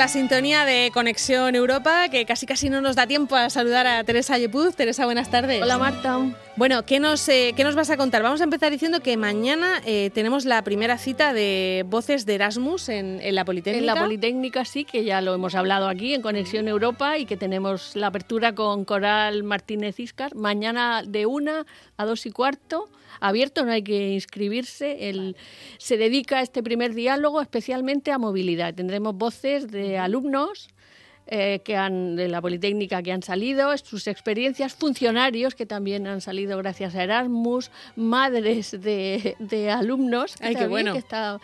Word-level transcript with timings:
La 0.00 0.08
sintonía 0.08 0.64
de 0.64 0.90
Conexión 0.94 1.54
Europa, 1.54 2.08
que 2.08 2.24
casi 2.24 2.46
casi 2.46 2.70
no 2.70 2.80
nos 2.80 2.96
da 2.96 3.06
tiempo 3.06 3.36
a 3.36 3.50
saludar 3.50 3.86
a 3.86 4.02
Teresa 4.02 4.38
Yepuz. 4.38 4.74
Teresa, 4.74 5.04
buenas 5.04 5.30
tardes. 5.30 5.60
Hola 5.60 5.76
Marta. 5.76 6.18
Bueno, 6.56 6.84
¿qué 6.84 7.00
nos, 7.00 7.28
eh, 7.28 7.52
¿qué 7.56 7.64
nos 7.64 7.74
vas 7.74 7.90
a 7.90 7.96
contar? 7.96 8.22
Vamos 8.22 8.40
a 8.40 8.44
empezar 8.44 8.70
diciendo 8.70 9.00
que 9.00 9.16
mañana 9.16 9.80
eh, 9.86 10.10
tenemos 10.12 10.44
la 10.44 10.62
primera 10.62 10.98
cita 10.98 11.32
de 11.32 11.84
Voces 11.88 12.26
de 12.26 12.34
Erasmus 12.34 12.88
en, 12.88 13.20
la 13.34 13.44
Politécnica. 13.44 13.78
En 13.78 13.86
la 13.86 13.94
Politécnica 13.94 14.64
sí, 14.64 14.84
que 14.84 15.04
ya 15.04 15.20
lo 15.20 15.32
hemos 15.32 15.54
hablado 15.54 15.88
aquí 15.88 16.12
en 16.12 16.22
Conexión 16.22 16.66
Europa 16.68 17.18
y 17.18 17.24
que 17.24 17.36
tenemos 17.36 17.94
la 17.94 18.08
apertura 18.08 18.54
con 18.54 18.84
Coral 18.84 19.44
Martínez 19.44 20.00
Iscar. 20.00 20.34
Mañana 20.34 21.02
de 21.06 21.24
una 21.24 21.66
a 21.96 22.04
dos 22.04 22.26
y 22.26 22.30
cuarto 22.30 22.88
abierto, 23.20 23.64
no 23.64 23.72
hay 23.72 23.82
que 23.82 24.12
inscribirse. 24.12 25.08
El, 25.08 25.36
se 25.78 25.96
dedica 25.96 26.40
este 26.40 26.62
primer 26.62 26.94
diálogo 26.94 27.40
especialmente 27.40 28.10
a 28.12 28.18
movilidad. 28.18 28.74
Tendremos 28.74 29.14
voces 29.14 29.70
de 29.70 29.98
alumnos. 29.98 30.68
Eh, 31.32 31.60
que 31.62 31.76
han, 31.76 32.16
de 32.16 32.26
la 32.26 32.42
Politécnica 32.42 33.04
que 33.04 33.12
han 33.12 33.22
salido, 33.22 33.76
sus 33.78 34.08
experiencias, 34.08 34.74
funcionarios 34.74 35.54
que 35.54 35.64
también 35.64 36.08
han 36.08 36.20
salido 36.20 36.58
gracias 36.58 36.96
a 36.96 37.04
Erasmus, 37.04 37.70
madres 37.94 38.72
de, 38.72 39.36
de 39.38 39.70
alumnos, 39.70 40.34
que, 40.34 40.46
Ay, 40.58 40.66
bueno. 40.66 40.92
que 40.92 40.98
está 40.98 41.38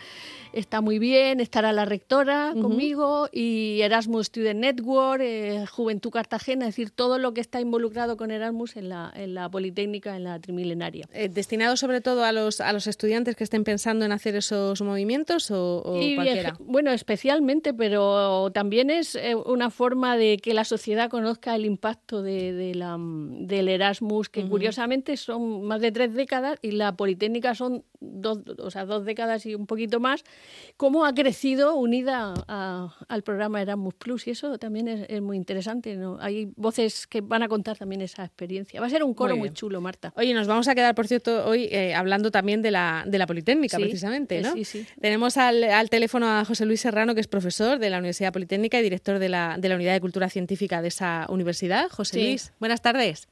está 0.53 0.81
muy 0.81 0.99
bien, 0.99 1.39
estará 1.39 1.71
la 1.71 1.85
rectora 1.85 2.53
conmigo 2.59 3.29
y 3.31 3.81
Erasmus 3.81 4.27
Student 4.27 4.59
Network, 4.59 5.21
eh, 5.21 5.65
Juventud 5.69 6.09
Cartagena, 6.09 6.65
es 6.65 6.75
decir, 6.75 6.91
todo 6.91 7.17
lo 7.19 7.33
que 7.33 7.41
está 7.41 7.61
involucrado 7.61 8.17
con 8.17 8.31
Erasmus 8.31 8.75
en 8.75 8.89
la, 8.89 9.11
en 9.15 9.33
la 9.33 9.49
Politécnica, 9.49 10.15
en 10.15 10.23
la 10.23 10.39
Trimilenaria. 10.39 11.07
Eh, 11.13 11.29
¿Destinado 11.29 11.77
sobre 11.77 12.01
todo 12.01 12.23
a 12.23 12.31
los, 12.31 12.61
a 12.61 12.73
los 12.73 12.87
estudiantes 12.87 13.35
que 13.35 13.43
estén 13.43 13.63
pensando 13.63 14.05
en 14.05 14.11
hacer 14.11 14.35
esos 14.35 14.81
movimientos 14.81 15.51
o, 15.51 15.83
cualquiera? 16.15 16.55
bueno, 16.59 16.91
especialmente, 16.91 17.73
pero 17.73 18.51
también 18.51 18.89
es 18.89 19.17
una 19.45 19.69
forma 19.77 20.17
de 20.17 20.39
que 20.39 20.55
la 20.55 20.65
sociedad 20.65 21.07
conozca 21.07 21.55
el 21.55 21.63
impacto 21.63 22.23
de, 22.23 22.73
la, 22.73 22.97
del 22.99 23.69
Erasmus, 23.69 24.27
que 24.27 24.47
curiosamente 24.47 25.15
son 25.17 25.63
más 25.65 25.81
de 25.81 25.91
tres 25.91 26.15
décadas 26.15 26.57
y 26.63 26.71
la 26.71 26.95
Politécnica 26.95 27.53
son 27.53 27.83
dos, 27.99 28.39
o 28.57 28.71
sea, 28.71 28.85
dos 28.85 29.05
décadas 29.05 29.45
y 29.45 29.53
un 29.53 29.67
poquito 29.67 29.99
más, 29.99 30.23
cómo 30.77 31.05
ha 31.05 31.13
crecido 31.13 31.75
unida 31.75 32.33
al 32.47 33.23
programa 33.23 33.61
Erasmus 33.61 33.93
Plus 33.93 34.27
y 34.27 34.31
eso 34.31 34.57
también 34.57 34.87
es, 34.87 35.21
muy 35.21 35.37
interesante. 35.37 35.95
¿no? 35.95 36.17
Hay 36.21 36.51
voces 36.55 37.05
que 37.05 37.21
van 37.21 37.43
a 37.43 37.47
contar 37.47 37.77
también 37.77 38.01
esa 38.01 38.25
experiencia. 38.25 38.81
Va 38.81 38.87
a 38.87 38.89
ser 38.89 39.03
un 39.03 39.13
coro 39.13 39.37
muy, 39.37 39.51
chulo, 39.51 39.79
Marta. 39.79 40.11
Oye, 40.15 40.33
nos 40.33 40.47
vamos 40.47 40.67
a 40.67 40.73
quedar, 40.73 40.95
por 40.95 41.07
cierto, 41.07 41.45
hoy 41.45 41.69
eh, 41.71 41.93
hablando 41.93 42.31
también 42.31 42.63
de 42.63 42.71
la, 42.71 43.03
de 43.05 43.17
la 43.19 43.27
Politécnica, 43.27 43.77
precisamente. 43.77 44.41
¿no? 44.41 44.53
Sí, 44.53 44.65
sí. 44.65 44.85
Tenemos 44.99 45.37
al, 45.37 45.63
al, 45.65 45.89
teléfono 45.91 46.27
a 46.27 46.45
José 46.45 46.65
Luis 46.65 46.81
Serrano, 46.81 47.13
que 47.13 47.21
es 47.21 47.27
profesor 47.27 47.77
de 47.77 47.91
la 47.91 47.99
Universidad 47.99 48.33
Politécnica 48.33 48.79
y 48.79 48.83
director 48.83 49.19
de 49.19 49.29
la, 49.29 49.56
de 49.57 49.69
la 49.69 49.75
Unidad 49.75 49.93
de 49.93 50.01
Cultura 50.01 50.29
Científica 50.29 50.81
de 50.81 50.89
esa 50.89 51.25
universidad. 51.29 51.89
José 51.89 52.21
Luis, 52.21 52.53
buenas 52.59 52.81
tardes. 52.81 53.27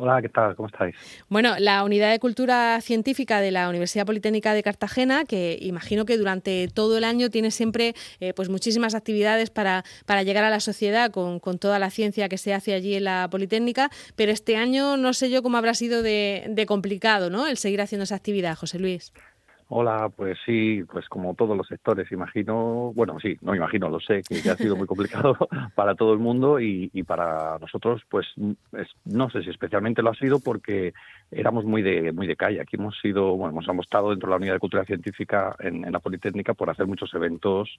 Hola, 0.00 0.22
¿qué 0.22 0.28
tal? 0.28 0.54
¿Cómo 0.54 0.68
estáis? 0.68 0.94
Bueno, 1.28 1.56
la 1.58 1.82
Unidad 1.82 2.12
de 2.12 2.20
Cultura 2.20 2.80
Científica 2.80 3.40
de 3.40 3.50
la 3.50 3.68
Universidad 3.68 4.06
Politécnica 4.06 4.54
de 4.54 4.62
Cartagena, 4.62 5.24
que 5.24 5.58
imagino 5.60 6.04
que 6.04 6.16
durante 6.16 6.68
todo 6.72 6.98
el 6.98 7.02
año 7.02 7.30
tiene 7.30 7.50
siempre 7.50 7.94
eh, 8.20 8.32
pues 8.32 8.48
muchísimas 8.48 8.94
actividades 8.94 9.50
para, 9.50 9.82
para 10.06 10.22
llegar 10.22 10.44
a 10.44 10.50
la 10.50 10.60
sociedad 10.60 11.10
con, 11.10 11.40
con, 11.40 11.58
toda 11.58 11.80
la 11.80 11.90
ciencia 11.90 12.28
que 12.28 12.38
se 12.38 12.54
hace 12.54 12.74
allí 12.74 12.94
en 12.94 13.04
la 13.04 13.26
Politécnica, 13.28 13.90
pero 14.14 14.30
este 14.30 14.56
año 14.56 14.96
no 14.96 15.12
sé 15.14 15.30
yo 15.30 15.42
cómo 15.42 15.56
habrá 15.56 15.74
sido 15.74 16.00
de, 16.02 16.44
de 16.48 16.66
complicado 16.66 17.28
¿no? 17.28 17.48
el 17.48 17.56
seguir 17.56 17.80
haciendo 17.80 18.04
esa 18.04 18.14
actividad, 18.14 18.56
José 18.56 18.78
Luis. 18.78 19.12
Hola, 19.70 20.08
pues 20.08 20.38
sí, 20.46 20.82
pues 20.90 21.06
como 21.10 21.34
todos 21.34 21.54
los 21.54 21.68
sectores, 21.68 22.10
imagino, 22.10 22.90
bueno, 22.94 23.20
sí, 23.20 23.36
no 23.42 23.54
imagino, 23.54 23.90
lo 23.90 24.00
sé, 24.00 24.22
que, 24.22 24.36
ha 24.48 24.56
sido 24.56 24.76
muy 24.76 24.86
complicado 24.86 25.36
para 25.74 25.94
todo 25.94 26.14
el 26.14 26.18
mundo 26.18 26.58
y, 26.58 26.88
para 27.06 27.58
nosotros, 27.58 28.00
pues 28.08 28.26
no 29.04 29.28
sé 29.28 29.42
si 29.42 29.50
especialmente 29.50 30.00
lo 30.00 30.08
ha 30.08 30.14
sido 30.14 30.38
porque 30.38 30.94
éramos 31.30 31.66
muy 31.66 31.82
de 31.82 32.12
muy 32.12 32.26
de 32.26 32.36
calle. 32.36 32.62
Aquí 32.62 32.76
hemos 32.76 32.98
sido, 32.98 33.36
bueno, 33.36 33.60
hemos 33.60 33.84
estado 33.84 34.08
dentro 34.08 34.28
de 34.28 34.30
la 34.30 34.36
unidad 34.38 34.54
de 34.54 34.58
cultura 34.58 34.86
científica 34.86 35.54
en, 35.58 35.92
la 35.92 36.00
Politécnica 36.00 36.54
por 36.54 36.70
hacer 36.70 36.86
muchos 36.86 37.12
eventos, 37.12 37.78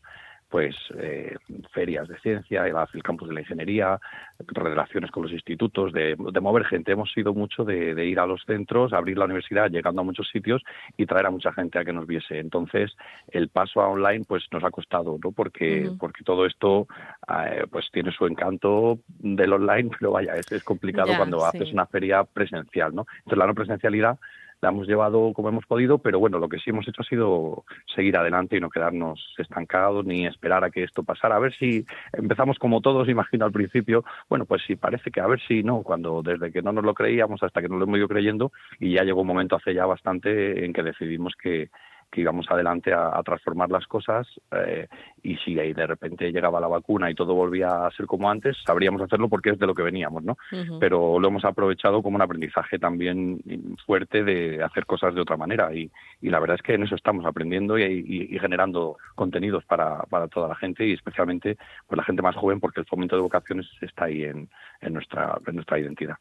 pues 0.50 0.76
eh, 0.98 1.36
ferias 1.72 2.08
de 2.08 2.18
ciencia, 2.20 2.66
el, 2.66 2.76
el, 2.94 3.04
campus 3.04 3.30
de 3.30 3.36
la 3.36 3.42
ingeniería, 3.42 4.00
relaciones 4.48 5.12
con 5.12 5.24
los 5.24 5.32
institutos, 5.32 5.94
de, 5.94 6.16
mover 6.18 6.66
gente. 6.66 6.92
Hemos 6.92 7.12
sido 7.12 7.34
mucho 7.34 7.64
de, 7.64 7.94
de 7.94 8.06
ir 8.08 8.20
a 8.20 8.26
los 8.26 8.44
centros, 8.46 8.92
abrir 8.94 9.18
la 9.18 9.26
universidad, 9.26 9.70
llegando 9.70 10.02
a 10.02 10.04
muchos 10.04 10.28
sitios 10.30 10.64
y 10.98 11.06
traer 11.06 11.28
a 11.28 11.32
mucha 11.32 11.54
gente 11.54 11.86
que 11.86 11.94
nos 11.94 12.08
viese. 12.08 12.40
Entonces, 12.40 12.96
el 13.28 13.50
paso 13.50 13.82
a 13.82 13.90
online 13.90 14.26
pues 14.28 14.44
nos 14.52 14.64
ha 14.64 14.72
costado, 14.72 15.18
¿no? 15.24 15.32
Porque, 15.32 15.92
porque 16.00 16.24
todo 16.24 16.48
esto 16.48 16.88
eh, 17.28 17.66
pues 17.70 17.86
tiene 17.92 18.12
su 18.12 18.26
encanto 18.26 19.00
del 19.08 19.54
online, 19.54 19.92
pero 20.00 20.12
vaya, 20.12 20.34
es, 20.36 20.52
es 20.52 20.64
complicado 20.64 21.12
cuando 21.16 21.46
haces 21.46 21.72
una 21.72 21.86
feria 21.86 22.24
presencial, 22.24 22.96
¿no? 22.96 23.06
Entonces, 23.20 23.38
la 23.38 23.48
no 23.48 23.54
presencialidad 23.54 24.18
la 24.62 24.70
hemos 24.70 24.88
llevado 24.88 25.34
como 25.34 25.50
hemos 25.50 25.66
podido, 25.66 26.00
pero 26.00 26.20
bueno, 26.20 26.40
lo 26.40 26.50
que 26.50 26.60
sí 26.60 26.70
hemos 26.70 26.88
hecho 26.88 27.02
ha 27.02 27.06
sido 27.06 27.64
seguir 27.96 28.18
adelante 28.18 28.58
y 28.58 28.60
no 28.60 28.70
quedarnos 28.70 29.34
estancados 29.38 30.06
ni 30.06 30.26
esperar 30.26 30.64
a 30.64 30.70
que 30.70 30.84
esto 30.84 31.04
pasara. 31.04 31.36
A 31.36 31.40
ver 31.40 31.54
si 31.56 31.86
empezamos 32.14 32.58
como 32.60 32.82
todos, 32.82 33.08
imagino 33.10 33.46
al 33.46 33.52
principio, 33.52 34.04
bueno, 34.30 34.46
pues 34.46 34.62
sí, 34.66 34.76
parece 34.76 35.12
que 35.12 35.22
a 35.22 35.28
ver 35.28 35.40
si 35.48 35.64
no, 35.64 35.82
cuando 35.84 36.22
desde 36.22 36.52
que 36.52 36.62
no 36.62 36.72
nos 36.72 36.84
lo 36.84 36.94
creíamos 36.94 37.42
hasta 37.44 37.62
que 37.62 37.70
nos 37.70 37.80
lo 37.80 37.86
hemos 37.86 37.98
ido 37.98 38.08
creyendo 38.08 38.52
y 38.80 38.94
ya 38.94 39.04
llegó 39.04 39.22
un 39.22 39.28
momento 39.28 39.56
hace 39.56 39.74
ya 39.74 39.86
bastante 39.86 40.66
en 40.66 40.74
que 40.74 40.84
decidimos 40.84 41.34
que, 41.42 41.70
que 42.12 42.22
íbamos 42.22 42.50
adelante 42.50 42.94
a, 42.94 43.22
transformar 43.24 43.70
las 43.70 43.86
cosas 43.86 44.28
eh, 44.52 44.88
y 45.22 45.36
si 45.38 45.60
ahí 45.60 45.74
de 45.74 45.86
repente 45.86 46.32
llegaba 46.32 46.60
la 46.60 46.68
vacuna 46.68 47.12
y 47.12 47.16
todo 47.16 47.36
volvía 47.36 47.86
a 47.86 47.92
ser 47.92 48.06
como 48.06 48.30
antes, 48.30 48.58
sabríamos 48.66 49.02
hacerlo 49.02 49.30
porque 49.30 49.52
es 49.52 49.60
de 49.60 49.68
lo 49.68 49.76
que 49.76 49.84
veníamos, 49.84 50.24
¿no? 50.24 50.38
Pero 50.80 51.20
lo 51.20 51.28
hemos 51.28 51.46
aprovechado 51.46 52.02
como 52.02 52.16
un 52.16 52.22
aprendizaje 52.22 52.80
también 52.80 53.40
fuerte 53.86 54.24
de 54.24 54.64
hacer 54.64 54.86
cosas 54.86 55.14
de 55.14 55.22
otra 55.22 55.38
manera 55.38 55.74
y, 55.74 55.92
la 56.22 56.40
verdad 56.40 56.56
es 56.56 56.62
que 56.62 56.74
en 56.74 56.84
eso 56.84 56.96
estamos 56.96 57.26
aprendiendo 57.26 57.78
y, 57.78 58.38
generando 58.40 58.98
contenidos 59.16 59.66
para, 59.66 60.04
para, 60.04 60.28
toda 60.28 60.48
la 60.48 60.56
gente 60.56 60.86
y 60.86 60.94
especialmente 60.94 61.58
pues 61.88 61.98
la 61.98 62.04
gente 62.04 62.22
más 62.22 62.36
joven 62.36 62.60
porque 62.60 62.82
el 62.82 62.86
fomento 62.86 63.16
de 63.16 63.22
vocaciones 63.22 63.68
está 63.82 64.06
ahí 64.06 64.24
en, 64.24 64.50
en 64.82 64.94
nuestra, 64.94 65.38
en 65.46 65.56
nuestra 65.56 65.80
identidad. 65.80 66.18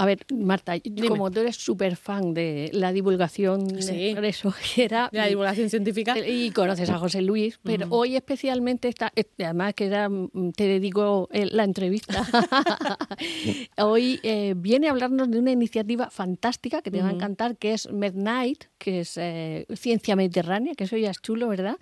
A 0.00 0.06
ver, 0.06 0.24
Marta, 0.32 0.74
como 1.08 1.28
tú 1.30 1.40
eres 1.40 1.56
súper 1.56 1.96
fan 1.96 2.32
de 2.32 2.70
la 2.72 2.92
divulgación 2.92 3.66
de 3.66 4.28
eso, 4.28 4.54
era, 4.76 5.08
la 5.12 5.26
divulgación 5.26 5.68
científica. 5.70 6.16
y 6.18 6.52
conoces 6.52 6.88
a 6.90 6.98
José 6.98 7.20
Luis, 7.20 7.58
pero 7.64 7.88
hoy 7.90 8.14
especialmente 8.14 8.86
está, 8.86 9.12
eh, 9.16 9.24
además 9.40 9.74
que 9.74 9.86
era, 9.86 10.08
mm, 10.08 10.52
te 10.54 10.68
dedico 10.68 11.28
eh, 11.32 11.46
la 11.46 11.64
entrevista. 11.64 12.24
hoy 13.78 14.20
eh, 14.22 14.54
viene 14.56 14.86
a 14.86 14.92
hablarnos 14.92 15.30
de 15.32 15.40
una 15.40 15.50
iniciativa 15.50 16.10
fantástica 16.10 16.80
que 16.80 16.92
te 16.92 17.02
va 17.02 17.08
a 17.08 17.12
encantar, 17.12 17.56
que 17.56 17.72
es 17.72 17.90
Midnight, 17.90 18.66
que 18.78 19.00
es 19.00 19.18
ciencia 19.80 20.14
mediterránea, 20.14 20.74
que 20.74 20.84
eso 20.84 20.96
ya 20.96 21.10
es 21.10 21.20
chulo, 21.20 21.48
¿verdad? 21.48 21.76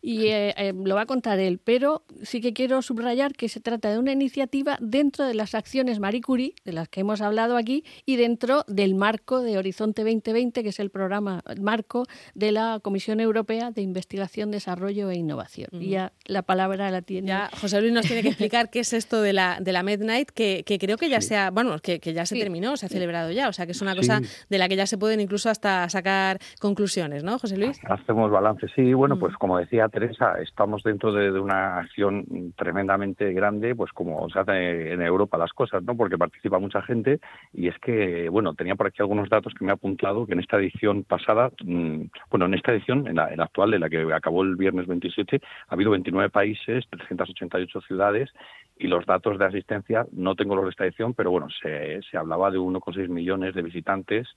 Y 0.00 0.30
lo 0.72 0.94
va 0.94 1.02
a 1.02 1.06
contar 1.06 1.38
él, 1.38 1.58
pero 1.62 2.02
sí 2.22 2.40
que 2.40 2.54
quiero 2.54 2.80
subrayar 2.80 3.34
que 3.34 3.50
se 3.50 3.60
trata 3.60 3.90
de 3.90 3.98
una 3.98 4.12
iniciativa 4.12 4.78
dentro 4.80 5.26
de 5.26 5.34
las 5.34 5.54
acciones 5.54 6.00
Marie 6.00 6.22
Curie, 6.22 6.54
de 6.64 6.72
las 6.72 6.88
que 6.88 7.00
hemos 7.00 7.17
hablado 7.20 7.56
aquí 7.56 7.84
y 8.04 8.16
dentro 8.16 8.64
del 8.66 8.94
marco 8.94 9.40
de 9.40 9.58
Horizonte 9.58 10.02
2020, 10.02 10.62
que 10.62 10.68
es 10.68 10.80
el 10.80 10.90
programa 10.90 11.42
marco 11.60 12.04
de 12.34 12.52
la 12.52 12.80
Comisión 12.82 13.20
Europea 13.20 13.70
de 13.70 13.82
Investigación, 13.82 14.50
Desarrollo 14.50 15.10
e 15.10 15.16
Innovación. 15.16 15.68
Y 15.72 15.90
ya 15.90 16.12
la 16.26 16.42
palabra 16.42 16.90
la 16.90 17.02
tiene. 17.02 17.28
Ya 17.28 17.50
José 17.60 17.80
Luis 17.80 17.92
nos 17.92 18.06
tiene 18.06 18.22
que 18.22 18.28
explicar 18.28 18.70
qué 18.70 18.80
es 18.80 18.92
esto 18.92 19.22
de 19.22 19.32
la, 19.32 19.58
de 19.60 19.72
la 19.72 19.82
Midnight, 19.82 20.30
que, 20.30 20.64
que 20.64 20.78
creo 20.78 20.96
que 20.96 21.08
ya 21.08 21.20
se 21.20 21.36
ha, 21.36 21.50
bueno, 21.50 21.78
que, 21.78 22.00
que 22.00 22.12
ya 22.12 22.26
se 22.26 22.38
terminó, 22.38 22.76
se 22.76 22.86
ha 22.86 22.88
celebrado 22.88 23.30
ya, 23.30 23.48
o 23.48 23.52
sea 23.52 23.66
que 23.66 23.72
es 23.72 23.82
una 23.82 23.94
cosa 23.94 24.20
de 24.48 24.58
la 24.58 24.68
que 24.68 24.76
ya 24.76 24.86
se 24.86 24.98
pueden 24.98 25.20
incluso 25.20 25.50
hasta 25.50 25.88
sacar 25.88 26.38
conclusiones, 26.60 27.24
¿no, 27.24 27.38
José 27.38 27.56
Luis? 27.56 27.80
Hacemos 27.84 28.30
balance, 28.30 28.66
sí, 28.74 28.92
bueno, 28.92 29.16
mm. 29.16 29.20
pues 29.20 29.34
como 29.36 29.58
decía 29.58 29.88
Teresa, 29.88 30.34
estamos 30.40 30.82
dentro 30.82 31.12
de, 31.12 31.30
de 31.32 31.40
una 31.40 31.78
acción 31.78 32.52
tremendamente 32.56 33.32
grande, 33.32 33.74
pues 33.74 33.92
como 33.92 34.28
se 34.30 34.38
hace 34.38 34.92
en 34.92 35.02
Europa 35.02 35.38
las 35.38 35.52
cosas, 35.52 35.82
¿no? 35.82 35.96
Porque 35.96 36.18
participa 36.18 36.58
mucha 36.58 36.82
gente 36.82 37.07
y 37.52 37.68
es 37.68 37.78
que, 37.78 38.28
bueno, 38.28 38.54
tenía 38.54 38.74
por 38.74 38.86
aquí 38.86 38.98
algunos 39.00 39.28
datos 39.28 39.54
que 39.54 39.64
me 39.64 39.70
ha 39.70 39.74
apuntado 39.74 40.26
que 40.26 40.34
en 40.34 40.40
esta 40.40 40.58
edición 40.58 41.04
pasada, 41.04 41.50
mm, 41.64 42.02
bueno, 42.30 42.46
en 42.46 42.54
esta 42.54 42.72
edición, 42.72 43.06
en 43.06 43.16
la, 43.16 43.30
actual, 43.38 43.70
de 43.70 43.78
la 43.78 43.88
que 43.88 44.06
acabó 44.12 44.42
el 44.42 44.56
viernes 44.56 44.86
27, 44.86 45.40
ha 45.68 45.74
habido 45.74 45.90
29 45.90 46.30
países, 46.30 46.86
388 46.90 47.80
ciudades 47.82 48.30
y 48.78 48.86
los 48.86 49.06
datos 49.06 49.38
de 49.38 49.46
asistencia, 49.46 50.06
no 50.12 50.34
tengo 50.34 50.54
los 50.54 50.64
de 50.64 50.70
esta 50.70 50.84
edición, 50.84 51.14
pero 51.14 51.30
bueno, 51.30 51.48
se, 51.62 52.00
se 52.02 52.16
hablaba 52.16 52.50
de 52.50 52.58
1,6 52.58 53.08
millones 53.08 53.54
de 53.54 53.62
visitantes 53.62 54.28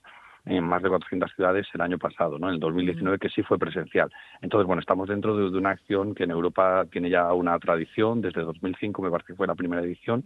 en 0.44 0.64
más 0.64 0.82
de 0.82 0.88
400 0.88 1.32
ciudades 1.34 1.66
el 1.72 1.80
año 1.80 1.98
pasado, 1.98 2.38
¿no? 2.38 2.48
En 2.48 2.54
el 2.54 2.60
2019 2.60 3.18
que 3.18 3.28
sí 3.28 3.42
fue 3.42 3.58
presencial. 3.58 4.10
Entonces, 4.40 4.66
bueno, 4.66 4.80
estamos 4.80 5.08
dentro 5.08 5.36
de, 5.36 5.56
una 5.56 5.70
acción 5.70 6.14
que 6.14 6.24
en 6.24 6.30
Europa 6.30 6.84
tiene 6.90 7.10
ya 7.10 7.32
una 7.32 7.58
tradición, 7.58 8.20
desde 8.20 8.42
2005 8.42 9.02
me 9.02 9.10
parece 9.10 9.28
que 9.28 9.36
fue 9.36 9.46
la 9.46 9.54
primera 9.54 9.82
edición, 9.82 10.24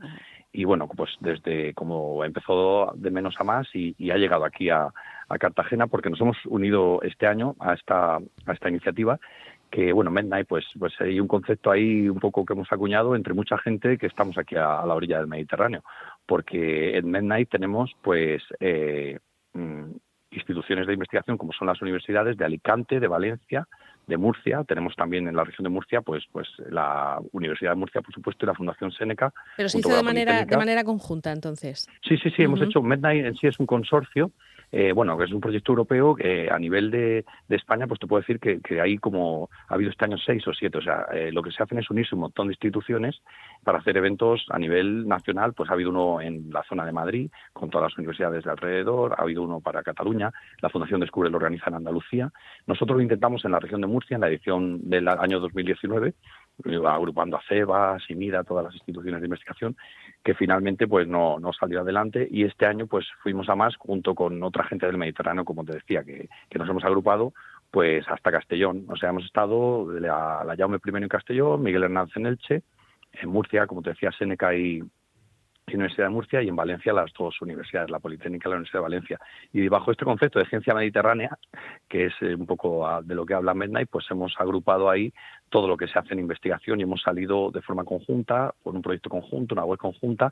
y 0.53 0.65
bueno, 0.65 0.89
pues 0.89 1.11
desde 1.21 1.75
como 1.75 2.25
empezó 2.25 2.93
de 2.97 3.11
menos 3.11 3.35
a 3.39 3.45
más 3.45 3.69
y, 3.75 3.95
ha 4.11 4.17
llegado 4.17 4.45
aquí 4.45 4.71
a, 4.71 4.89
Cartagena 5.41 5.89
porque 5.89 6.09
nos 6.09 6.21
hemos 6.21 6.37
unido 6.47 7.01
este 7.03 7.27
año 7.27 7.57
a 7.59 7.75
esta, 7.75 8.15
a 8.15 8.53
esta 8.53 8.69
iniciativa 8.69 9.19
que 9.71 9.93
bueno, 9.93 10.11
Midnight, 10.11 10.47
pues, 10.47 10.65
pues 10.79 10.93
hay 11.01 11.19
un 11.19 11.27
concepto 11.27 11.71
ahí 11.71 12.09
un 12.09 12.21
poco 12.21 12.45
que 12.45 12.53
hemos 12.53 12.73
acuñado 12.73 13.17
entre 13.17 13.35
mucha 13.35 13.59
gente 13.59 13.99
que 13.99 14.07
estamos 14.07 14.39
aquí 14.39 14.55
a, 14.55 14.87
la 14.87 14.95
orilla 14.95 15.19
del 15.19 15.27
Mediterráneo, 15.27 15.83
porque 16.27 16.97
en 16.97 17.11
Midnight 17.11 17.51
tenemos 17.51 17.91
pues 18.03 18.43
eh, 18.61 19.19
mm, 19.55 19.91
instituciones 20.31 20.87
de 20.87 20.93
investigación 20.93 21.38
como 21.38 21.52
son 21.52 21.67
las 21.69 21.81
universidades 21.81 22.37
de 22.37 22.44
Alicante, 22.44 23.00
de 23.00 23.08
Valencia, 23.08 23.67
de 24.06 24.17
Murcia, 24.17 24.62
tenemos 24.64 24.94
también 24.94 25.26
en 25.26 25.34
la 25.34 25.44
región 25.44 25.64
de 25.64 25.70
Murcia, 25.70 26.00
pues, 26.00 26.25
pues 26.31 26.49
la 26.70 27.19
Universidad 27.32 27.73
de 27.73 27.76
Murcia, 27.76 28.02
por 28.02 28.14
supuesto, 28.14 28.44
y 28.44 28.46
la 28.46 28.55
Fundación 28.55 28.93
Seneca. 28.93 29.32
Pero 29.56 29.69
se 29.69 29.78
hizo 29.78 29.96
de 29.96 30.02
manera, 30.02 30.44
de 30.44 30.56
manera 30.56 30.84
conjunta, 30.84 31.32
entonces. 31.32 31.88
Sí, 32.06 32.17
sí, 32.19 32.31
sí, 32.31 32.43
hemos 32.43 32.61
hecho, 32.61 32.82
Midnight 32.82 33.25
en 33.25 33.34
sí 33.34 33.49
es 33.49 33.58
un 33.58 33.67
consorcio 33.67 34.31
eh, 34.73 34.93
bueno, 34.93 35.17
que 35.17 35.25
es 35.25 35.33
un 35.33 35.41
proyecto 35.41 35.73
europeo 35.73 36.15
que 36.15 36.49
a 36.51 36.59
nivel 36.59 36.91
de, 36.91 37.25
España, 37.49 37.87
pues 37.87 38.01
te 38.01 38.07
puedo 38.07 38.21
decir 38.21 38.39
que, 38.39 38.61
que 38.61 38.81
hay 38.81 38.99
como, 38.99 39.49
ha 39.69 39.75
habido 39.75 39.91
este 39.91 40.05
año 40.05 40.19
seis 40.19 40.47
o 40.47 40.53
siete, 40.53 40.79
o 40.79 40.83
sea, 40.83 41.07
eh, 41.13 41.31
lo 41.33 41.43
que 41.43 41.51
se 41.51 41.63
hacen 41.63 41.79
es 41.79 41.91
unirse 41.91 42.15
un 42.15 42.23
montón 42.23 42.49
de 42.49 42.53
instituciones 42.53 43.23
para 43.65 43.79
hacer 43.79 43.97
eventos 43.97 44.45
a 44.51 44.59
nivel 44.59 45.07
nacional, 45.09 45.55
pues 45.55 45.71
ha 45.71 45.75
habido 45.75 45.91
uno 45.91 46.21
en 46.21 46.51
la 46.51 46.63
zona 46.65 46.85
de 46.85 46.93
Madrid, 46.93 47.31
con 47.53 47.71
todas 47.71 47.91
las 47.91 47.99
universidades 47.99 48.45
de 48.45 48.51
alrededor, 48.51 49.15
ha 49.17 49.23
habido 49.23 49.43
uno 49.43 49.61
para 49.61 49.83
Cataluña, 49.83 50.33
la 50.61 50.69
Fundación 50.69 51.01
Descubre 51.01 51.31
lo 51.31 51.37
organiza 51.37 51.69
en 51.69 51.77
Andalucía. 51.77 52.33
Nosotros 52.67 52.97
lo 52.97 53.03
intentamos 53.03 53.45
en 53.45 53.53
la 53.53 53.61
región 53.61 53.81
de 53.81 53.87
Murcia, 53.87 54.17
en 54.17 54.21
la 54.21 54.29
edición 54.29 54.89
del 54.89 55.09
año 55.09 55.41
2019, 55.41 56.15
agrupando 56.87 57.37
a 57.37 57.43
CEBA, 57.49 57.99
SIMIDA, 58.00 58.44
todas 58.44 58.64
las 58.64 58.75
instituciones 58.75 59.20
de 59.20 59.26
investigación, 59.26 59.76
que 60.25 60.35
finalmente 60.35 60.88
pues 60.88 61.06
no, 61.06 61.38
no 61.38 61.53
salió 61.53 61.81
adelante 61.81 62.26
y 62.31 62.44
este 62.44 62.67
año 62.67 62.87
pues 62.87 63.06
fuimos 63.23 63.49
a 63.49 63.55
más 63.55 63.76
junto 63.76 64.14
con 64.14 64.43
otra 64.43 64.64
gente 64.64 64.87
del 64.87 64.99
Mediterráneo, 64.99 65.44
como 65.44 65.64
te 65.64 65.75
decía, 65.75 66.03
que, 66.03 66.29
que 66.49 66.58
nos 66.58 66.69
hemos 66.69 66.85
agrupado 66.85 67.32
pues 67.70 68.06
hasta 68.08 68.32
Castellón. 68.32 68.87
O 68.88 68.97
sea, 68.97 69.11
hemos 69.11 69.25
estado 69.25 69.91
la, 70.00 70.43
la 70.44 70.56
Jaume 70.56 70.79
I 70.85 70.97
en 70.97 71.08
Castellón, 71.08 71.62
Miguel 71.62 71.85
Hernández 71.85 72.17
en 72.17 72.26
Elche, 72.26 72.62
en 73.12 73.29
Murcia, 73.29 73.67
como 73.67 73.82
te 73.82 73.91
decía, 73.91 74.11
Seneca 74.12 74.55
y, 74.55 74.82
Universidad 75.75 76.07
de 76.07 76.11
Murcia 76.11 76.43
y 76.43 76.49
en 76.49 76.55
Valencia 76.55 76.93
las 76.93 77.13
dos 77.13 77.41
universidades, 77.43 77.91
la 77.91 77.99
Politécnica 77.99 78.49
y 78.49 78.51
la 78.51 78.57
Universidad 78.57 78.81
de 78.81 78.85
Valencia. 78.85 79.21
Y 79.53 79.67
bajo 79.69 79.91
este 79.91 80.05
concepto 80.05 80.39
de 80.39 80.47
ciencia 80.47 80.75
mediterránea, 80.75 81.37
que 81.89 82.07
es 82.07 82.15
eh, 82.21 82.37
un 82.37 82.47
poco 82.47 82.89
de 83.03 83.15
lo 83.15 83.27
que 83.27 83.35
habla 83.35 83.53
Midnight, 83.53 83.89
pues 83.91 84.07
hemos 84.11 84.35
agrupado 84.39 84.89
ahí 84.89 85.13
todo 85.49 85.67
lo 85.67 85.77
que 85.77 85.89
se 85.89 85.99
hace 85.99 86.13
en 86.13 86.21
investigación 86.21 86.79
y 86.79 86.85
hemos 86.85 87.03
salido 87.03 87.51
de 87.51 87.63
forma 87.63 87.85
conjunta, 87.85 88.55
con 88.63 88.77
un 88.77 88.83
proyecto 88.83 89.11
conjunto, 89.11 89.55
una 89.55 89.65
web 89.65 89.79
conjunta, 89.79 90.31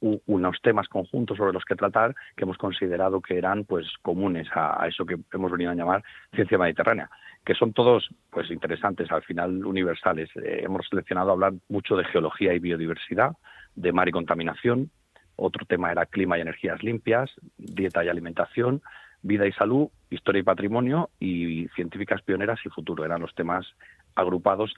unos 0.00 0.60
temas 0.62 0.88
conjuntos 0.88 1.36
sobre 1.36 1.52
los 1.52 1.64
que 1.64 1.74
tratar 1.74 2.14
que 2.36 2.44
hemos 2.44 2.58
considerado 2.58 3.20
que 3.20 3.38
eran 3.38 3.64
pues 3.64 3.86
comunes 4.02 4.46
a, 4.54 4.86
eso 4.86 5.06
que 5.06 5.16
hemos 5.32 5.50
venido 5.50 5.70
a 5.70 5.74
llamar 5.74 6.04
ciencia 6.34 6.58
mediterránea 6.58 7.08
que 7.46 7.54
son 7.54 7.72
todos 7.72 8.06
pues 8.30 8.50
interesantes 8.50 9.10
al 9.10 9.22
final 9.22 9.64
universales 9.64 10.28
eh, 10.36 10.60
hemos 10.64 10.86
seleccionado 10.88 11.32
hablar 11.32 11.54
mucho 11.70 11.96
de 11.96 12.04
geología 12.04 12.52
y 12.52 12.58
biodiversidad 12.58 13.32
de 13.76 13.92
mar 13.92 14.08
y 14.08 14.12
contaminación, 14.12 14.90
otro 15.36 15.66
tema 15.66 15.92
era 15.92 16.06
clima 16.06 16.38
y 16.38 16.40
energías 16.40 16.82
limpias, 16.82 17.30
dieta 17.58 18.04
y 18.04 18.08
alimentación, 18.08 18.82
vida 19.22 19.46
y 19.46 19.52
salud, 19.52 19.88
historia 20.10 20.40
y 20.40 20.44
patrimonio 20.44 21.10
y 21.20 21.68
científicas 21.74 22.22
pioneras 22.22 22.58
y 22.64 22.70
futuro. 22.70 23.04
Eran 23.04 23.20
los 23.20 23.34
temas 23.34 23.66
agrupados 24.14 24.74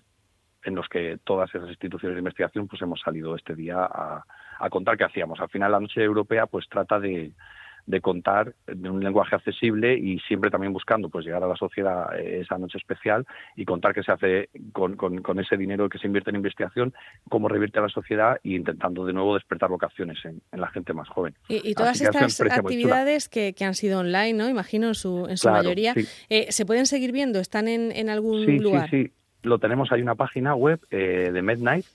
en 0.64 0.74
los 0.74 0.88
que 0.88 1.18
todas 1.22 1.54
esas 1.54 1.68
instituciones 1.68 2.16
de 2.16 2.20
investigación 2.20 2.66
pues 2.66 2.82
hemos 2.82 3.00
salido 3.00 3.36
este 3.36 3.54
día 3.54 3.76
a, 3.78 4.24
a 4.58 4.70
contar 4.70 4.98
qué 4.98 5.04
hacíamos. 5.04 5.38
Al 5.40 5.48
final 5.48 5.72
la 5.72 5.80
noche 5.80 6.02
europea 6.02 6.46
pues 6.46 6.68
trata 6.68 6.98
de, 6.98 7.32
de 7.88 8.02
contar 8.02 8.54
de 8.66 8.90
un 8.90 9.02
lenguaje 9.02 9.34
accesible 9.34 9.96
y 9.96 10.18
siempre 10.20 10.50
también 10.50 10.74
buscando 10.74 11.08
pues 11.08 11.24
llegar 11.24 11.42
a 11.42 11.48
la 11.48 11.56
sociedad 11.56 12.14
eh, 12.18 12.40
esa 12.42 12.58
noche 12.58 12.76
especial 12.76 13.26
y 13.56 13.64
contar 13.64 13.94
qué 13.94 14.02
se 14.02 14.12
hace 14.12 14.50
con, 14.72 14.96
con, 14.96 15.38
ese 15.40 15.56
dinero 15.56 15.88
que 15.88 15.98
se 15.98 16.06
invierte 16.06 16.28
en 16.28 16.36
investigación, 16.36 16.92
cómo 17.30 17.48
revierte 17.48 17.78
a 17.78 17.82
la 17.82 17.88
sociedad 17.88 18.38
e 18.44 18.50
intentando 18.50 19.06
de 19.06 19.14
nuevo 19.14 19.34
despertar 19.34 19.70
vocaciones 19.70 20.18
en, 20.24 20.42
la 20.52 20.68
gente 20.68 20.92
más 20.92 21.08
joven. 21.08 21.34
Y, 21.48 21.74
todas 21.74 22.00
estas 22.00 22.40
actividades 22.42 23.28
que, 23.28 23.54
que, 23.54 23.64
han 23.64 23.74
sido 23.74 24.00
online, 24.00 24.34
¿no? 24.34 24.50
Imagino 24.50 24.88
en 24.88 24.94
su, 24.94 25.26
en 25.26 25.38
su 25.38 25.48
mayoría, 25.48 25.94
eh, 26.28 26.46
¿se 26.50 26.66
pueden 26.66 26.84
seguir 26.84 27.12
viendo? 27.12 27.40
¿Están 27.40 27.68
en, 27.68 27.90
en 27.92 28.10
algún 28.10 28.44
lugar? 28.58 28.90
Sí, 28.90 29.04
sí, 29.04 29.12
lo 29.44 29.58
tenemos, 29.58 29.90
hay 29.92 30.02
una 30.02 30.14
página 30.14 30.54
web 30.54 30.80
eh, 30.90 31.30
de 31.32 31.42
Midnight, 31.42 31.86